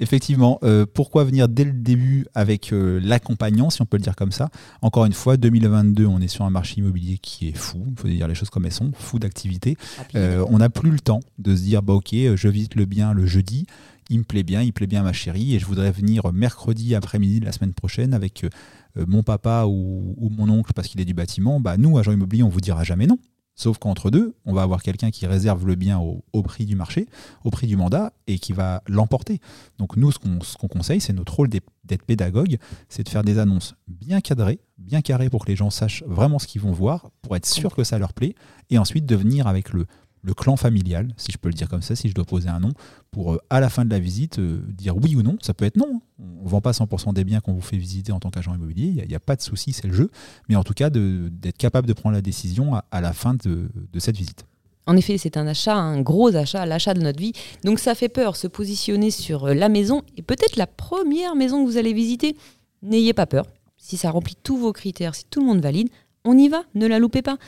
Effectivement, 0.00 0.58
euh, 0.62 0.84
pourquoi 0.92 1.24
venir 1.24 1.48
dès 1.48 1.64
le 1.64 1.72
début 1.72 2.26
avec 2.34 2.72
euh, 2.72 3.00
l'accompagnant, 3.02 3.70
si 3.70 3.82
on 3.82 3.86
peut 3.86 3.96
le 3.96 4.02
dire 4.02 4.16
comme 4.16 4.32
ça? 4.32 4.50
Encore 4.80 5.04
une 5.04 5.12
fois, 5.12 5.36
2022, 5.36 6.06
on 6.06 6.20
est 6.20 6.28
sur 6.28 6.44
un 6.44 6.50
marché 6.50 6.80
immobilier 6.80 7.18
qui 7.18 7.48
est 7.48 7.56
fou, 7.56 7.84
il 7.88 7.98
faut 7.98 8.08
dire 8.08 8.26
les 8.26 8.34
choses 8.34 8.50
comme 8.50 8.64
elles 8.66 8.72
sont, 8.72 8.90
fou 8.94 9.18
d'activité. 9.18 9.76
Euh, 10.14 10.44
on 10.48 10.58
n'a 10.58 10.70
plus 10.70 10.90
le 10.90 10.98
temps 10.98 11.20
de 11.38 11.54
se 11.54 11.62
dire, 11.62 11.82
bah, 11.82 11.94
ok, 11.94 12.10
je 12.12 12.48
visite 12.48 12.74
le 12.74 12.84
bien 12.84 13.12
le 13.12 13.26
jeudi, 13.26 13.66
il 14.10 14.18
me 14.18 14.24
plaît 14.24 14.42
bien, 14.42 14.62
il 14.62 14.72
plaît 14.72 14.86
bien 14.86 15.00
à 15.00 15.04
ma 15.04 15.12
chérie, 15.12 15.54
et 15.54 15.58
je 15.58 15.66
voudrais 15.66 15.92
venir 15.92 16.32
mercredi 16.32 16.94
après-midi 16.94 17.40
de 17.40 17.44
la 17.44 17.52
semaine 17.52 17.72
prochaine 17.72 18.12
avec 18.12 18.44
mon 18.96 19.22
papa 19.22 19.64
ou, 19.66 20.14
ou, 20.18 20.28
mon 20.28 20.48
oncle 20.48 20.72
parce 20.74 20.88
qu'il 20.88 21.00
est 21.00 21.06
du 21.06 21.14
bâtiment. 21.14 21.60
Bah, 21.60 21.76
nous, 21.76 21.96
agents 21.98 22.12
immobiliers, 22.12 22.42
on 22.42 22.48
vous 22.48 22.60
dira 22.60 22.84
jamais 22.84 23.06
non. 23.06 23.18
Sauf 23.54 23.78
qu'entre 23.78 24.10
deux, 24.10 24.34
on 24.46 24.54
va 24.54 24.62
avoir 24.62 24.82
quelqu'un 24.82 25.10
qui 25.10 25.26
réserve 25.26 25.66
le 25.66 25.74
bien 25.74 25.98
au, 25.98 26.42
prix 26.42 26.64
du 26.64 26.74
marché, 26.74 27.06
au 27.44 27.50
prix 27.50 27.66
du 27.66 27.76
mandat, 27.76 28.12
et 28.26 28.38
qui 28.38 28.52
va 28.52 28.82
l'emporter. 28.86 29.40
Donc 29.78 29.96
nous, 29.96 30.10
ce 30.10 30.18
qu'on 30.18 30.68
conseille, 30.68 31.00
c'est 31.00 31.12
notre 31.12 31.34
rôle 31.34 31.48
d'être 31.48 32.04
pédagogue, 32.06 32.56
c'est 32.88 33.02
de 33.02 33.08
faire 33.08 33.24
des 33.24 33.38
annonces 33.38 33.74
bien 33.88 34.20
cadrées, 34.20 34.60
bien 34.78 35.02
carré 35.02 35.28
pour 35.28 35.44
que 35.44 35.50
les 35.50 35.56
gens 35.56 35.70
sachent 35.70 36.02
vraiment 36.06 36.38
ce 36.38 36.46
qu'ils 36.46 36.62
vont 36.62 36.72
voir, 36.72 37.10
pour 37.20 37.36
être 37.36 37.46
sûr 37.46 37.74
que 37.74 37.84
ça 37.84 37.98
leur 37.98 38.14
plaît, 38.14 38.34
et 38.70 38.78
ensuite 38.78 39.06
de 39.06 39.16
venir 39.16 39.46
avec 39.46 39.72
le, 39.72 39.86
le 40.22 40.34
clan 40.34 40.56
familial, 40.56 41.12
si 41.16 41.32
je 41.32 41.38
peux 41.38 41.48
le 41.48 41.54
dire 41.54 41.68
comme 41.68 41.82
ça, 41.82 41.96
si 41.96 42.08
je 42.08 42.14
dois 42.14 42.24
poser 42.24 42.48
un 42.48 42.60
nom, 42.60 42.72
pour 43.10 43.34
euh, 43.34 43.38
à 43.50 43.60
la 43.60 43.68
fin 43.68 43.84
de 43.84 43.90
la 43.90 43.98
visite 43.98 44.38
euh, 44.38 44.62
dire 44.68 44.96
oui 44.96 45.16
ou 45.16 45.22
non. 45.22 45.36
Ça 45.42 45.52
peut 45.52 45.64
être 45.64 45.76
non. 45.76 45.96
Hein. 45.96 46.00
On 46.40 46.44
ne 46.44 46.48
vend 46.48 46.60
pas 46.60 46.70
100% 46.70 47.12
des 47.12 47.24
biens 47.24 47.40
qu'on 47.40 47.52
vous 47.52 47.60
fait 47.60 47.76
visiter 47.76 48.12
en 48.12 48.20
tant 48.20 48.30
qu'agent 48.30 48.54
immobilier. 48.54 48.94
Il 49.02 49.08
n'y 49.08 49.14
a, 49.14 49.20
pas 49.20 49.34
de 49.34 49.42
souci, 49.42 49.72
c'est 49.72 49.88
le 49.88 49.92
jeu. 49.92 50.10
Mais 50.48 50.54
en 50.54 50.62
tout 50.62 50.74
cas, 50.74 50.90
d'être 50.90 51.58
capable 51.58 51.88
de 51.88 51.92
prendre 51.92 52.14
la 52.14 52.22
décision 52.22 52.74
à, 52.90 53.00
la 53.00 53.12
fin 53.12 53.34
de, 53.34 53.68
cette 53.98 54.16
visite. 54.16 54.44
En 54.86 54.96
effet, 54.96 55.18
c'est 55.18 55.36
un 55.36 55.46
achat, 55.46 55.76
un 55.76 56.00
gros 56.00 56.34
achat, 56.34 56.64
l'achat 56.66 56.94
de 56.94 57.00
notre 57.00 57.18
vie. 57.18 57.32
Donc 57.64 57.80
ça 57.80 57.94
fait 57.94 58.08
peur, 58.08 58.36
se 58.36 58.46
positionner 58.46 59.10
sur 59.10 59.46
euh, 59.46 59.54
la 59.54 59.68
maison 59.68 60.02
et 60.16 60.22
peut-être 60.22 60.56
la 60.56 60.66
première 60.66 61.34
maison 61.34 61.64
que 61.64 61.70
vous 61.70 61.76
allez 61.76 61.92
visiter. 61.92 62.36
N'ayez 62.82 63.12
pas 63.12 63.26
peur. 63.26 63.46
Si 63.76 63.96
ça 63.96 64.10
remplit 64.10 64.36
tous 64.40 64.56
vos 64.56 64.72
critères, 64.72 65.14
si 65.14 65.24
tout 65.28 65.40
le 65.40 65.46
monde 65.46 65.60
valide, 65.60 65.88
on 66.24 66.38
y 66.38 66.48
va, 66.48 66.64
ne 66.74 66.86
la 66.86 66.98
loupez 66.98 67.22
pas. 67.22 67.38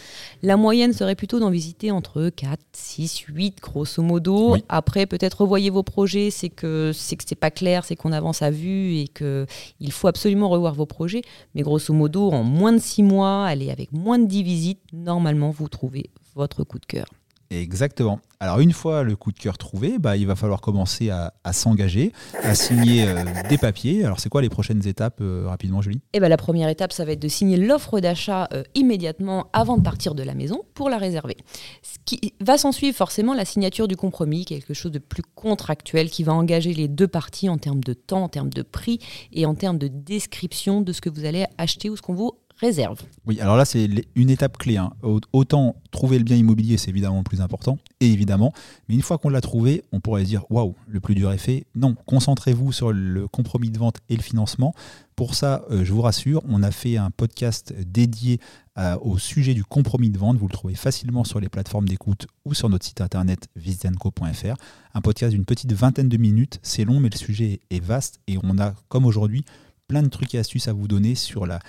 La 0.42 0.56
moyenne 0.56 0.92
serait 0.92 1.14
plutôt 1.14 1.38
d'en 1.38 1.50
visiter 1.50 1.90
entre 1.90 2.28
4, 2.28 2.58
6, 2.72 3.18
8 3.28 3.60
grosso 3.60 4.02
modo. 4.02 4.56
Après, 4.68 5.06
peut-être 5.06 5.42
revoyez 5.42 5.70
vos 5.70 5.82
projets, 5.82 6.30
c'est 6.30 6.48
que 6.48 6.90
c'est 6.92 7.16
que 7.16 7.24
c'est 7.26 7.34
pas 7.34 7.50
clair, 7.50 7.84
c'est 7.84 7.96
qu'on 7.96 8.12
avance 8.12 8.42
à 8.42 8.50
vue 8.50 8.96
et 8.96 9.08
que 9.08 9.46
il 9.80 9.92
faut 9.92 10.08
absolument 10.08 10.48
revoir 10.48 10.74
vos 10.74 10.86
projets. 10.86 11.22
Mais 11.54 11.62
grosso 11.62 11.94
modo, 11.94 12.30
en 12.30 12.42
moins 12.42 12.72
de 12.72 12.78
6 12.78 13.02
mois, 13.02 13.46
allez 13.46 13.70
avec 13.70 13.92
moins 13.92 14.18
de 14.18 14.26
10 14.26 14.42
visites, 14.42 14.80
normalement 14.92 15.50
vous 15.50 15.68
trouvez 15.68 16.10
votre 16.34 16.64
coup 16.64 16.78
de 16.78 16.86
cœur. 16.86 17.06
Exactement. 17.50 18.20
Alors 18.40 18.60
une 18.60 18.72
fois 18.72 19.04
le 19.04 19.16
coup 19.16 19.32
de 19.32 19.38
cœur 19.38 19.56
trouvé, 19.56 19.98
bah, 19.98 20.18
il 20.18 20.26
va 20.26 20.36
falloir 20.36 20.60
commencer 20.60 21.08
à, 21.08 21.32
s'engager, 21.52 22.12
à 22.42 22.54
signer 22.54 23.06
euh, 23.06 23.24
des 23.48 23.56
papiers. 23.56 24.04
Alors 24.04 24.20
c'est 24.20 24.28
quoi 24.28 24.42
les 24.42 24.50
prochaines 24.50 24.86
étapes 24.86 25.20
euh, 25.22 25.44
rapidement 25.46 25.80
Julie? 25.80 26.02
Eh 26.12 26.20
ben, 26.20 26.28
La 26.28 26.36
première 26.36 26.68
étape, 26.68 26.92
ça 26.92 27.06
va 27.06 27.12
être 27.12 27.22
de 27.22 27.28
signer 27.28 27.56
l'offre 27.56 28.00
d'achat 28.00 28.48
euh, 28.52 28.62
immédiatement 28.74 29.46
avant 29.52 29.78
de 29.78 29.82
partir 29.82 30.14
de 30.14 30.22
la 30.22 30.34
maison 30.34 30.62
pour 30.74 30.90
la 30.90 30.98
réserver. 30.98 31.38
Ce 31.82 31.96
qui 32.04 32.34
va 32.40 32.58
s'en 32.58 32.72
suivre 32.72 32.96
forcément 32.96 33.32
la 33.32 33.46
signature 33.46 33.88
du 33.88 33.96
compromis, 33.96 34.44
quelque 34.44 34.74
chose 34.74 34.92
de 34.92 34.98
plus 34.98 35.22
contractuel 35.34 36.10
qui 36.10 36.22
va 36.22 36.34
engager 36.34 36.74
les 36.74 36.88
deux 36.88 37.08
parties 37.08 37.48
en 37.48 37.56
termes 37.56 37.82
de 37.82 37.94
temps, 37.94 38.24
en 38.24 38.28
termes 38.28 38.52
de 38.52 38.62
prix 38.62 38.98
et 39.32 39.46
en 39.46 39.54
termes 39.54 39.78
de 39.78 39.88
description 39.88 40.82
de 40.82 40.92
ce 40.92 41.00
que 41.00 41.08
vous 41.08 41.24
allez 41.24 41.46
acheter 41.56 41.88
ou 41.88 41.96
ce 41.96 42.02
qu'on 42.02 42.14
vous 42.14 42.32
réserve. 42.60 43.00
Oui, 43.26 43.40
alors 43.40 43.56
là, 43.56 43.64
c'est 43.64 43.88
une 44.14 44.30
étape 44.30 44.58
clé. 44.58 44.76
Hein. 44.76 44.92
Autant 45.32 45.76
trouver 45.90 46.18
le 46.18 46.24
bien 46.24 46.36
immobilier, 46.36 46.76
c'est 46.76 46.90
évidemment 46.90 47.18
le 47.18 47.24
plus 47.24 47.40
important, 47.40 47.78
et 48.00 48.10
évidemment, 48.10 48.52
mais 48.88 48.94
une 48.94 49.02
fois 49.02 49.18
qu'on 49.18 49.28
l'a 49.28 49.40
trouvé, 49.40 49.84
on 49.92 50.00
pourrait 50.00 50.22
se 50.22 50.28
dire 50.28 50.44
waouh, 50.50 50.74
le 50.88 51.00
plus 51.00 51.14
dur 51.14 51.32
est 51.32 51.38
fait. 51.38 51.66
Non, 51.74 51.94
concentrez-vous 52.06 52.72
sur 52.72 52.92
le 52.92 53.28
compromis 53.28 53.70
de 53.70 53.78
vente 53.78 53.98
et 54.08 54.16
le 54.16 54.22
financement. 54.22 54.74
Pour 55.16 55.34
ça, 55.34 55.64
euh, 55.70 55.84
je 55.84 55.92
vous 55.92 56.02
rassure, 56.02 56.42
on 56.48 56.62
a 56.62 56.72
fait 56.72 56.96
un 56.96 57.10
podcast 57.10 57.72
dédié 57.86 58.40
euh, 58.78 58.96
au 59.00 59.18
sujet 59.18 59.54
du 59.54 59.62
compromis 59.62 60.10
de 60.10 60.18
vente. 60.18 60.36
Vous 60.38 60.48
le 60.48 60.52
trouvez 60.52 60.74
facilement 60.74 61.22
sur 61.22 61.38
les 61.38 61.48
plateformes 61.48 61.88
d'écoute 61.88 62.26
ou 62.44 62.54
sur 62.54 62.68
notre 62.68 62.84
site 62.84 63.00
internet 63.00 63.48
visitenco.fr. 63.54 64.56
Un 64.94 65.00
podcast 65.00 65.32
d'une 65.32 65.44
petite 65.44 65.72
vingtaine 65.72 66.08
de 66.08 66.16
minutes. 66.16 66.58
C'est 66.62 66.84
long, 66.84 66.98
mais 66.98 67.10
le 67.10 67.16
sujet 67.16 67.60
est 67.70 67.82
vaste 67.82 68.18
et 68.26 68.38
on 68.42 68.58
a, 68.58 68.74
comme 68.88 69.06
aujourd'hui, 69.06 69.44
plein 69.86 70.02
de 70.02 70.08
trucs 70.08 70.34
et 70.34 70.38
astuces 70.38 70.66
à 70.66 70.72
vous 70.72 70.88
donner 70.88 71.14
sur 71.14 71.46
la, 71.46 71.60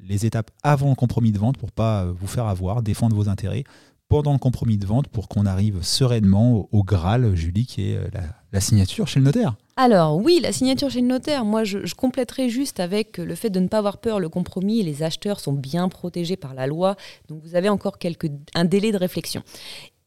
les 0.00 0.26
étapes 0.26 0.50
avant 0.62 0.90
le 0.90 0.94
compromis 0.94 1.32
de 1.32 1.38
vente 1.38 1.56
pour 1.56 1.72
pas 1.72 2.04
euh, 2.04 2.12
vous 2.18 2.26
faire 2.26 2.46
avoir, 2.46 2.82
défendre 2.82 3.16
vos 3.16 3.28
intérêts 3.28 3.64
pendant 4.08 4.32
le 4.32 4.38
compromis 4.38 4.76
de 4.76 4.84
vente 4.84 5.08
pour 5.08 5.26
qu'on 5.26 5.46
arrive 5.46 5.82
sereinement 5.82 6.68
au, 6.70 6.84
Graal, 6.84 7.34
Julie, 7.34 7.64
qui 7.64 7.92
est 7.92 7.96
euh, 7.96 8.08
la, 8.52 8.60
signature 8.60 9.08
chez 9.08 9.20
le 9.20 9.24
notaire. 9.24 9.56
Alors 9.76 10.18
oui, 10.18 10.38
la 10.42 10.52
signature 10.52 10.90
chez 10.90 11.00
le 11.00 11.06
notaire, 11.06 11.46
moi 11.46 11.64
je, 11.64 11.94
compléterai 11.94 12.50
juste 12.50 12.78
avec 12.78 13.16
le 13.16 13.34
fait 13.34 13.48
de 13.48 13.58
ne 13.58 13.68
pas 13.68 13.78
avoir 13.78 13.98
peur, 13.98 14.20
le 14.20 14.28
compromis, 14.28 14.82
les 14.82 15.02
acheteurs 15.02 15.40
sont 15.40 15.54
bien 15.54 15.88
protégés 15.88 16.36
par 16.36 16.52
la 16.52 16.66
loi, 16.66 16.96
donc 17.28 17.40
vous 17.42 17.54
avez 17.54 17.70
encore 17.70 17.98
quelques, 17.98 18.30
un 18.54 18.66
délai 18.66 18.92
de 18.92 18.98
réflexion. 18.98 19.42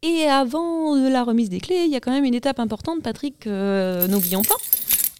Et 0.04 0.25
avant 0.27 0.94
la 0.96 1.24
remise 1.24 1.50
des 1.50 1.60
clés, 1.60 1.86
il 1.86 1.92
y 1.92 1.96
a 1.96 2.00
quand 2.00 2.12
même 2.12 2.25
une 2.25 2.36
étape 2.36 2.60
importante, 2.60 3.01
Patrick, 3.01 3.48
euh, 3.48 4.08
n'oublions 4.08 4.44
pas, 4.44 4.56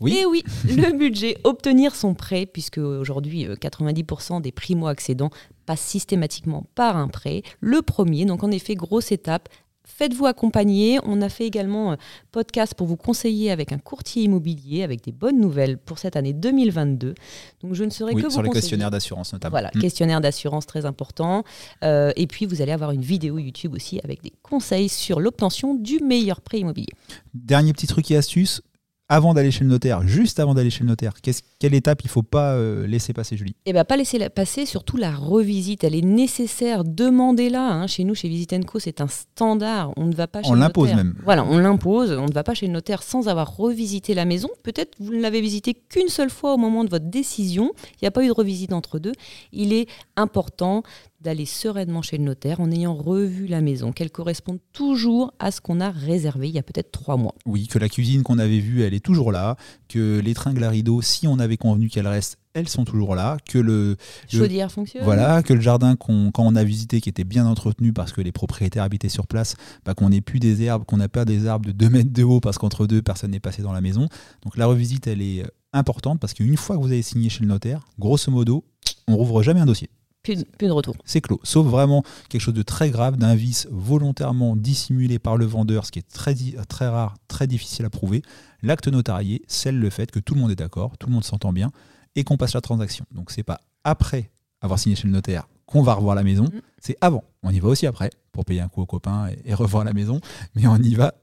oui. 0.02 0.18
Et 0.18 0.26
oui, 0.26 0.44
le 0.66 0.98
budget, 0.98 1.38
obtenir 1.44 1.96
son 1.96 2.14
prêt, 2.14 2.46
puisque 2.46 2.78
aujourd'hui 2.78 3.46
90% 3.48 4.38
euh, 4.38 4.40
des 4.42 4.52
primo-accédants 4.52 5.30
passent 5.66 5.82
systématiquement 5.82 6.66
par 6.76 6.98
un 6.98 7.08
prêt. 7.08 7.44
Le 7.62 7.82
premier, 7.82 8.26
donc 8.26 8.44
en 8.44 8.52
effet, 8.52 8.76
grosse 8.76 9.12
étape, 9.12 9.50
Faites-vous 9.86 10.26
accompagner. 10.26 11.00
On 11.04 11.22
a 11.22 11.30
fait 11.30 11.46
également 11.46 11.92
un 11.92 11.94
euh, 11.94 11.98
podcast 12.32 12.74
pour 12.74 12.88
vous 12.88 12.98
conseiller 12.98 13.52
avec 13.52 13.72
un 13.72 13.78
courtier 13.78 14.24
immobilier, 14.24 14.82
avec 14.82 15.04
des 15.04 15.12
bonnes 15.12 15.40
nouvelles 15.40 15.78
pour 15.78 16.00
cette 16.00 16.16
année 16.16 16.34
2022. 16.34 17.14
Donc 17.62 17.74
je 17.76 17.84
ne 17.84 17.92
serai 17.92 18.16
que 18.16 18.22
vous 18.22 18.32
sur 18.32 18.42
le 18.42 18.50
questionnaire 18.50 18.90
d'assurance 18.90 19.32
notamment. 19.32 19.52
Voilà, 19.52 19.70
hmm. 19.76 19.80
questionnaire 19.80 20.22
d'assurance 20.22 20.66
très 20.66 20.86
important. 20.86 21.44
Euh, 21.84 22.12
et 22.16 22.26
puis 22.26 22.48
vous 22.48 22.64
allez 22.64 22.72
avoir 22.72 22.92
une 22.92 23.04
vidéo 23.04 23.38
YouTube 23.38 23.76
aussi 23.76 24.00
avec 24.04 24.24
des 24.24 24.34
conseils 24.42 24.90
sur 24.90 25.20
l'obtention 25.20 25.76
du 25.76 26.00
meilleur 26.00 26.42
prêt 26.42 26.60
immobilier. 26.60 26.90
Dernier 27.36 27.72
petit 27.72 27.88
truc 27.88 28.10
et 28.10 28.18
astuce, 28.18 28.62
avant 29.08 29.34
d'aller 29.34 29.52
chez 29.52 29.64
le 29.64 29.70
notaire, 29.70 30.08
juste 30.08 30.40
avant 30.40 30.54
d'aller 30.56 30.70
chez 30.70 30.84
le 30.84 30.90
notaire, 30.90 31.14
quelle 31.60 31.76
étape 31.76 32.02
il 32.04 32.08
ne 32.08 32.12
faut 32.12 32.24
pas 32.24 32.54
euh, 32.54 32.88
laisser 32.88 33.14
passer, 33.14 33.38
Julie? 33.38 33.56
Eh 33.66 33.74
bien, 33.74 33.84
pas 33.84 33.98
laisser 33.98 34.30
passer, 34.30 34.66
surtout 34.66 34.98
la 34.98 35.14
revisite. 35.14 35.84
Elle 35.84 35.96
est 35.96 36.02
nécessaire. 36.02 36.84
Demandez-la. 36.84 37.62
Hein. 37.62 37.88
Chez 37.88 38.04
nous, 38.04 38.16
chez 38.16 38.28
Visite 38.28 38.66
Co, 38.66 38.80
c'est 38.80 39.02
un 39.02 39.08
standard. 39.08 39.94
On 39.98 40.06
ne 40.06 40.16
va 40.16 40.28
pas 40.28 40.42
chez 40.42 40.50
on 40.50 40.54
le 40.54 40.60
notaire. 40.60 40.78
On 40.78 40.84
l'impose 40.86 40.96
même. 40.96 41.16
Voilà, 41.24 41.46
on 41.46 41.58
l'impose. 41.60 42.12
On 42.12 42.26
ne 42.26 42.34
va 42.34 42.44
pas 42.44 42.54
chez 42.54 42.66
le 42.66 42.74
notaire 42.74 43.04
sans 43.04 43.28
avoir 43.28 43.56
revisité 43.56 44.14
la 44.16 44.26
maison. 44.26 44.50
Peut-être 44.64 44.96
vous 45.00 45.14
ne 45.14 45.22
l'avez 45.22 45.42
visité 45.42 45.74
qu'une 45.74 46.10
seule 46.10 46.32
fois 46.32 46.54
au 46.54 46.58
moment 46.58 46.84
de 46.84 46.90
votre 46.90 47.06
décision. 47.06 47.72
Il 47.94 48.04
n'y 48.04 48.08
a 48.08 48.12
pas 48.12 48.24
eu 48.24 48.28
de 48.28 48.34
revisite 48.34 48.74
entre 48.74 48.98
deux. 48.98 49.14
Il 49.52 49.72
est 49.74 49.88
important 50.16 50.84
d'aller 51.26 51.46
sereinement 51.46 52.02
chez 52.02 52.18
le 52.18 52.24
notaire 52.24 52.62
en 52.62 52.72
ayant 52.72 52.94
revu 52.94 53.48
la 53.48 53.60
maison, 53.60 53.92
qu'elle 53.92 54.12
corresponde 54.12 54.60
toujours 54.72 55.34
à 55.40 55.52
ce 55.52 55.60
qu'on 55.60 55.82
a 55.82 55.90
réservé 55.90 56.48
il 56.48 56.56
y 56.56 56.60
a 56.60 56.64
peut-être 56.64 56.92
trois 56.92 57.18
mois. 57.18 57.36
Oui, 57.46 57.68
que 57.68 57.80
la 57.80 57.90
cuisine 57.90 58.24
qu'on 58.24 58.40
avait 58.40 58.60
vue, 58.60 58.84
elle 58.84 58.94
est 58.94 59.04
toujours 59.04 59.32
là, 59.32 59.58
que 59.90 60.20
les 60.20 60.34
tringles 60.34 60.64
à 60.64 60.70
rideaux, 60.70 61.02
si 61.02 61.28
on 61.28 61.40
avait 61.40 61.58
convenu 61.58 61.90
qu'elles 61.90 62.08
restent, 62.08 62.38
elles 62.54 62.70
sont 62.70 62.86
toujours 62.86 63.16
là, 63.16 63.38
que 63.50 63.58
le 63.58 63.98
chaudière 64.32 64.72
fonctionne. 64.72 65.04
Voilà, 65.04 65.44
que 65.44 65.54
le 65.54 65.60
jardin 65.60 65.96
qu'on 65.96 66.32
quand 66.32 66.44
on 66.44 66.56
a 66.56 66.64
visité 66.64 67.02
qui 67.02 67.10
était 67.10 67.26
bien 67.26 67.46
entretenu 67.46 67.92
parce 67.92 68.14
que 68.14 68.22
les 68.22 68.32
propriétaires 68.32 68.84
habitaient 68.84 69.10
sur 69.10 69.28
place, 69.28 69.56
bah, 69.84 69.94
qu'on 69.94 70.10
n'ait 70.10 70.22
plus 70.22 70.40
des 70.40 70.62
herbes, 70.62 70.86
qu'on 70.86 70.98
n'a 70.98 71.10
pas 71.10 71.26
des 71.26 71.48
arbres 71.48 71.66
de 71.66 71.72
2 71.72 71.90
mètres 71.90 72.14
de 72.14 72.24
haut 72.24 72.40
parce 72.40 72.58
qu'entre 72.58 72.88
deux 72.88 73.02
personne 73.02 73.32
n'est 73.32 73.42
passé 73.42 73.62
dans 73.62 73.74
la 73.74 73.82
maison. 73.82 74.08
Donc 74.44 74.56
la 74.56 74.68
revisite 74.68 75.08
elle 75.08 75.22
est 75.22 75.44
importante 75.74 76.20
parce 76.20 76.34
qu'une 76.34 76.56
fois 76.56 76.78
que 76.78 76.82
vous 76.82 76.92
avez 76.92 77.02
signé 77.02 77.30
chez 77.30 77.42
le 77.42 77.48
notaire, 77.48 77.86
grosso 78.00 78.32
modo, 78.32 78.64
on 79.08 79.18
rouvre 79.18 79.44
jamais 79.44 79.60
un 79.60 79.66
dossier. 79.66 79.90
Plus, 80.26 80.68
de 80.68 80.72
retour. 80.72 80.96
C'est 81.06 81.22
clos. 81.22 81.40
Sauf 81.44 81.68
vraiment 81.68 82.04
quelque 82.30 82.42
chose 82.42 82.54
de 82.54 82.64
très 82.64 82.90
grave, 82.90 83.18
d'un 83.18 83.36
vice 83.36 83.68
volontairement 83.72 84.56
dissimulé 84.56 85.20
par 85.20 85.38
le 85.38 85.46
vendeur, 85.46 85.86
ce 85.86 85.92
qui 85.92 86.00
est 86.00 86.12
très, 86.12 86.36
très 86.68 86.88
rare, 86.88 87.16
très 87.28 87.48
difficile 87.48 87.86
à 87.86 87.90
prouver. 87.90 88.22
L'acte 88.64 88.88
notarié 88.88 89.44
scelle 89.48 89.80
le 89.80 89.90
fait 89.90 90.12
que 90.12 90.20
tout 90.20 90.34
le 90.34 90.42
monde 90.42 90.52
est 90.52 90.56
d'accord, 90.56 90.98
tout 90.98 91.08
le 91.08 91.14
monde 91.14 91.24
s'entend 91.24 91.54
bien 91.54 91.72
et 92.16 92.24
qu'on 92.24 92.38
passe 92.38 92.54
la 92.54 92.62
transaction. 92.62 93.06
Donc 93.12 93.32
c'est 93.32 93.44
pas 93.44 93.62
après 93.84 94.32
avoir 94.62 94.80
signé 94.80 94.96
chez 94.96 95.08
le 95.08 95.14
notaire 95.14 95.48
qu'on 95.66 95.82
va 95.82 95.94
revoir 95.94 96.16
la 96.16 96.24
maison, 96.24 96.46
mm. 96.46 96.62
c'est 96.80 96.98
avant. 97.02 97.24
On 97.44 97.52
y 97.52 97.60
va 97.60 97.70
aussi 97.70 97.88
après 97.88 98.10
pour 98.32 98.46
payer 98.46 98.62
un 98.62 98.68
coup 98.68 98.82
aux 98.82 98.86
copains 98.86 99.30
et 99.46 99.54
revoir 99.54 99.84
la 99.84 99.94
maison, 99.94 100.20
mais 100.56 100.68
on 100.68 100.78
y 100.78 100.96
va 100.96 101.14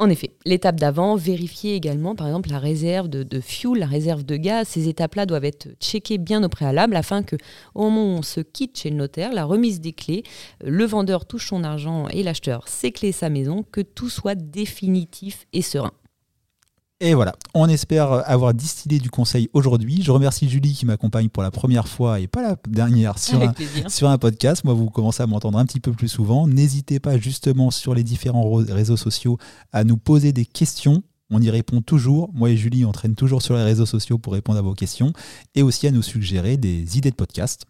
En 0.00 0.08
effet, 0.08 0.30
l'étape 0.46 0.80
d'avant, 0.80 1.14
vérifier 1.14 1.74
également 1.74 2.14
par 2.14 2.26
exemple 2.26 2.48
la 2.48 2.58
réserve 2.58 3.08
de, 3.08 3.40
fuel, 3.40 3.80
la 3.80 3.86
réserve 3.86 4.24
de 4.24 4.36
gaz. 4.36 4.66
Ces 4.68 4.88
étapes-là 4.88 5.26
doivent 5.26 5.44
être 5.44 5.68
checkées 5.78 6.16
bien 6.16 6.42
au 6.42 6.48
préalable 6.48 6.96
afin 6.96 7.22
que 7.22 7.36
au 7.74 7.82
moment 7.82 8.04
où 8.04 8.18
on 8.18 8.22
se 8.22 8.40
quitte 8.40 8.78
chez 8.78 8.88
le 8.88 8.96
notaire, 8.96 9.30
la 9.34 9.44
remise 9.44 9.78
des 9.78 9.92
clés, 9.92 10.22
le 10.64 10.86
vendeur 10.86 11.26
touche 11.26 11.48
son 11.48 11.64
argent 11.64 12.08
et 12.08 12.22
l'acheteur 12.22 12.66
ses 12.66 12.92
clés 12.92 13.12
sa 13.12 13.28
maison, 13.28 13.62
que 13.70 13.82
tout 13.82 14.08
soit 14.08 14.34
définitif 14.34 15.46
et 15.52 15.60
serein. 15.60 15.92
Et 17.02 17.14
voilà, 17.14 17.34
on 17.54 17.66
espère 17.66 18.12
avoir 18.28 18.52
distillé 18.52 18.98
du 18.98 19.08
conseil 19.08 19.48
aujourd'hui. 19.54 20.02
Je 20.02 20.12
remercie 20.12 20.50
Julie 20.50 20.74
qui 20.74 20.84
m'accompagne 20.84 21.30
pour 21.30 21.42
la 21.42 21.50
première 21.50 21.88
fois 21.88 22.20
et 22.20 22.26
pas 22.26 22.42
la 22.42 22.56
dernière 22.68 23.18
sur, 23.18 23.40
un, 23.40 23.54
sur 23.88 24.10
un, 24.10 24.18
podcast. 24.18 24.64
Moi, 24.64 24.74
vous 24.74 24.90
commencez 24.90 25.22
à 25.22 25.26
m'entendre 25.26 25.58
un 25.58 25.64
petit 25.64 25.80
peu 25.80 25.92
plus 25.92 26.08
souvent. 26.08 26.46
N'hésitez 26.46 27.00
pas 27.00 27.16
justement 27.16 27.70
sur 27.70 27.94
les 27.94 28.04
différents 28.04 28.52
réseaux 28.52 28.98
sociaux 28.98 29.38
à 29.72 29.82
nous 29.82 29.96
poser 29.96 30.34
des 30.34 30.44
questions. 30.44 31.02
On 31.30 31.40
y 31.40 31.48
répond 31.48 31.80
toujours. 31.80 32.28
Moi 32.34 32.50
et 32.50 32.58
Julie, 32.58 32.84
on 32.84 32.92
traîne 32.92 33.14
toujours 33.14 33.40
sur 33.40 33.54
les 33.54 33.62
réseaux 33.62 33.86
sociaux 33.86 34.18
pour 34.18 34.34
répondre 34.34 34.58
à 34.58 34.62
vos 34.62 34.74
questions 34.74 35.14
et 35.54 35.62
aussi 35.62 35.86
à 35.86 35.92
nous 35.92 36.02
suggérer 36.02 36.58
des 36.58 36.98
idées 36.98 37.12
de 37.12 37.16
podcast 37.16 37.64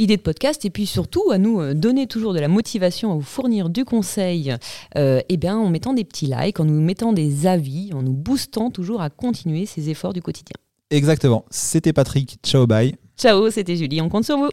idées 0.00 0.16
de 0.16 0.22
podcast 0.22 0.64
et 0.64 0.70
puis 0.70 0.86
surtout 0.86 1.30
à 1.30 1.38
nous 1.38 1.60
euh, 1.60 1.74
donner 1.74 2.06
toujours 2.06 2.34
de 2.34 2.40
la 2.40 2.48
motivation, 2.48 3.12
à 3.12 3.14
vous 3.14 3.20
fournir 3.20 3.68
du 3.68 3.84
conseil 3.84 4.54
euh, 4.96 5.20
eh 5.28 5.36
bien, 5.36 5.56
en 5.56 5.68
mettant 5.68 5.92
des 5.92 6.04
petits 6.04 6.26
likes, 6.26 6.58
en 6.58 6.64
nous 6.64 6.80
mettant 6.80 7.12
des 7.12 7.46
avis, 7.46 7.92
en 7.94 8.02
nous 8.02 8.12
boostant 8.12 8.70
toujours 8.70 9.02
à 9.02 9.10
continuer 9.10 9.66
ces 9.66 9.90
efforts 9.90 10.12
du 10.12 10.22
quotidien. 10.22 10.54
Exactement. 10.90 11.44
C'était 11.50 11.92
Patrick. 11.92 12.38
Ciao, 12.42 12.66
bye. 12.66 12.96
Ciao, 13.16 13.50
c'était 13.50 13.76
Julie. 13.76 14.00
On 14.00 14.08
compte 14.08 14.24
sur 14.24 14.38
vous. 14.38 14.50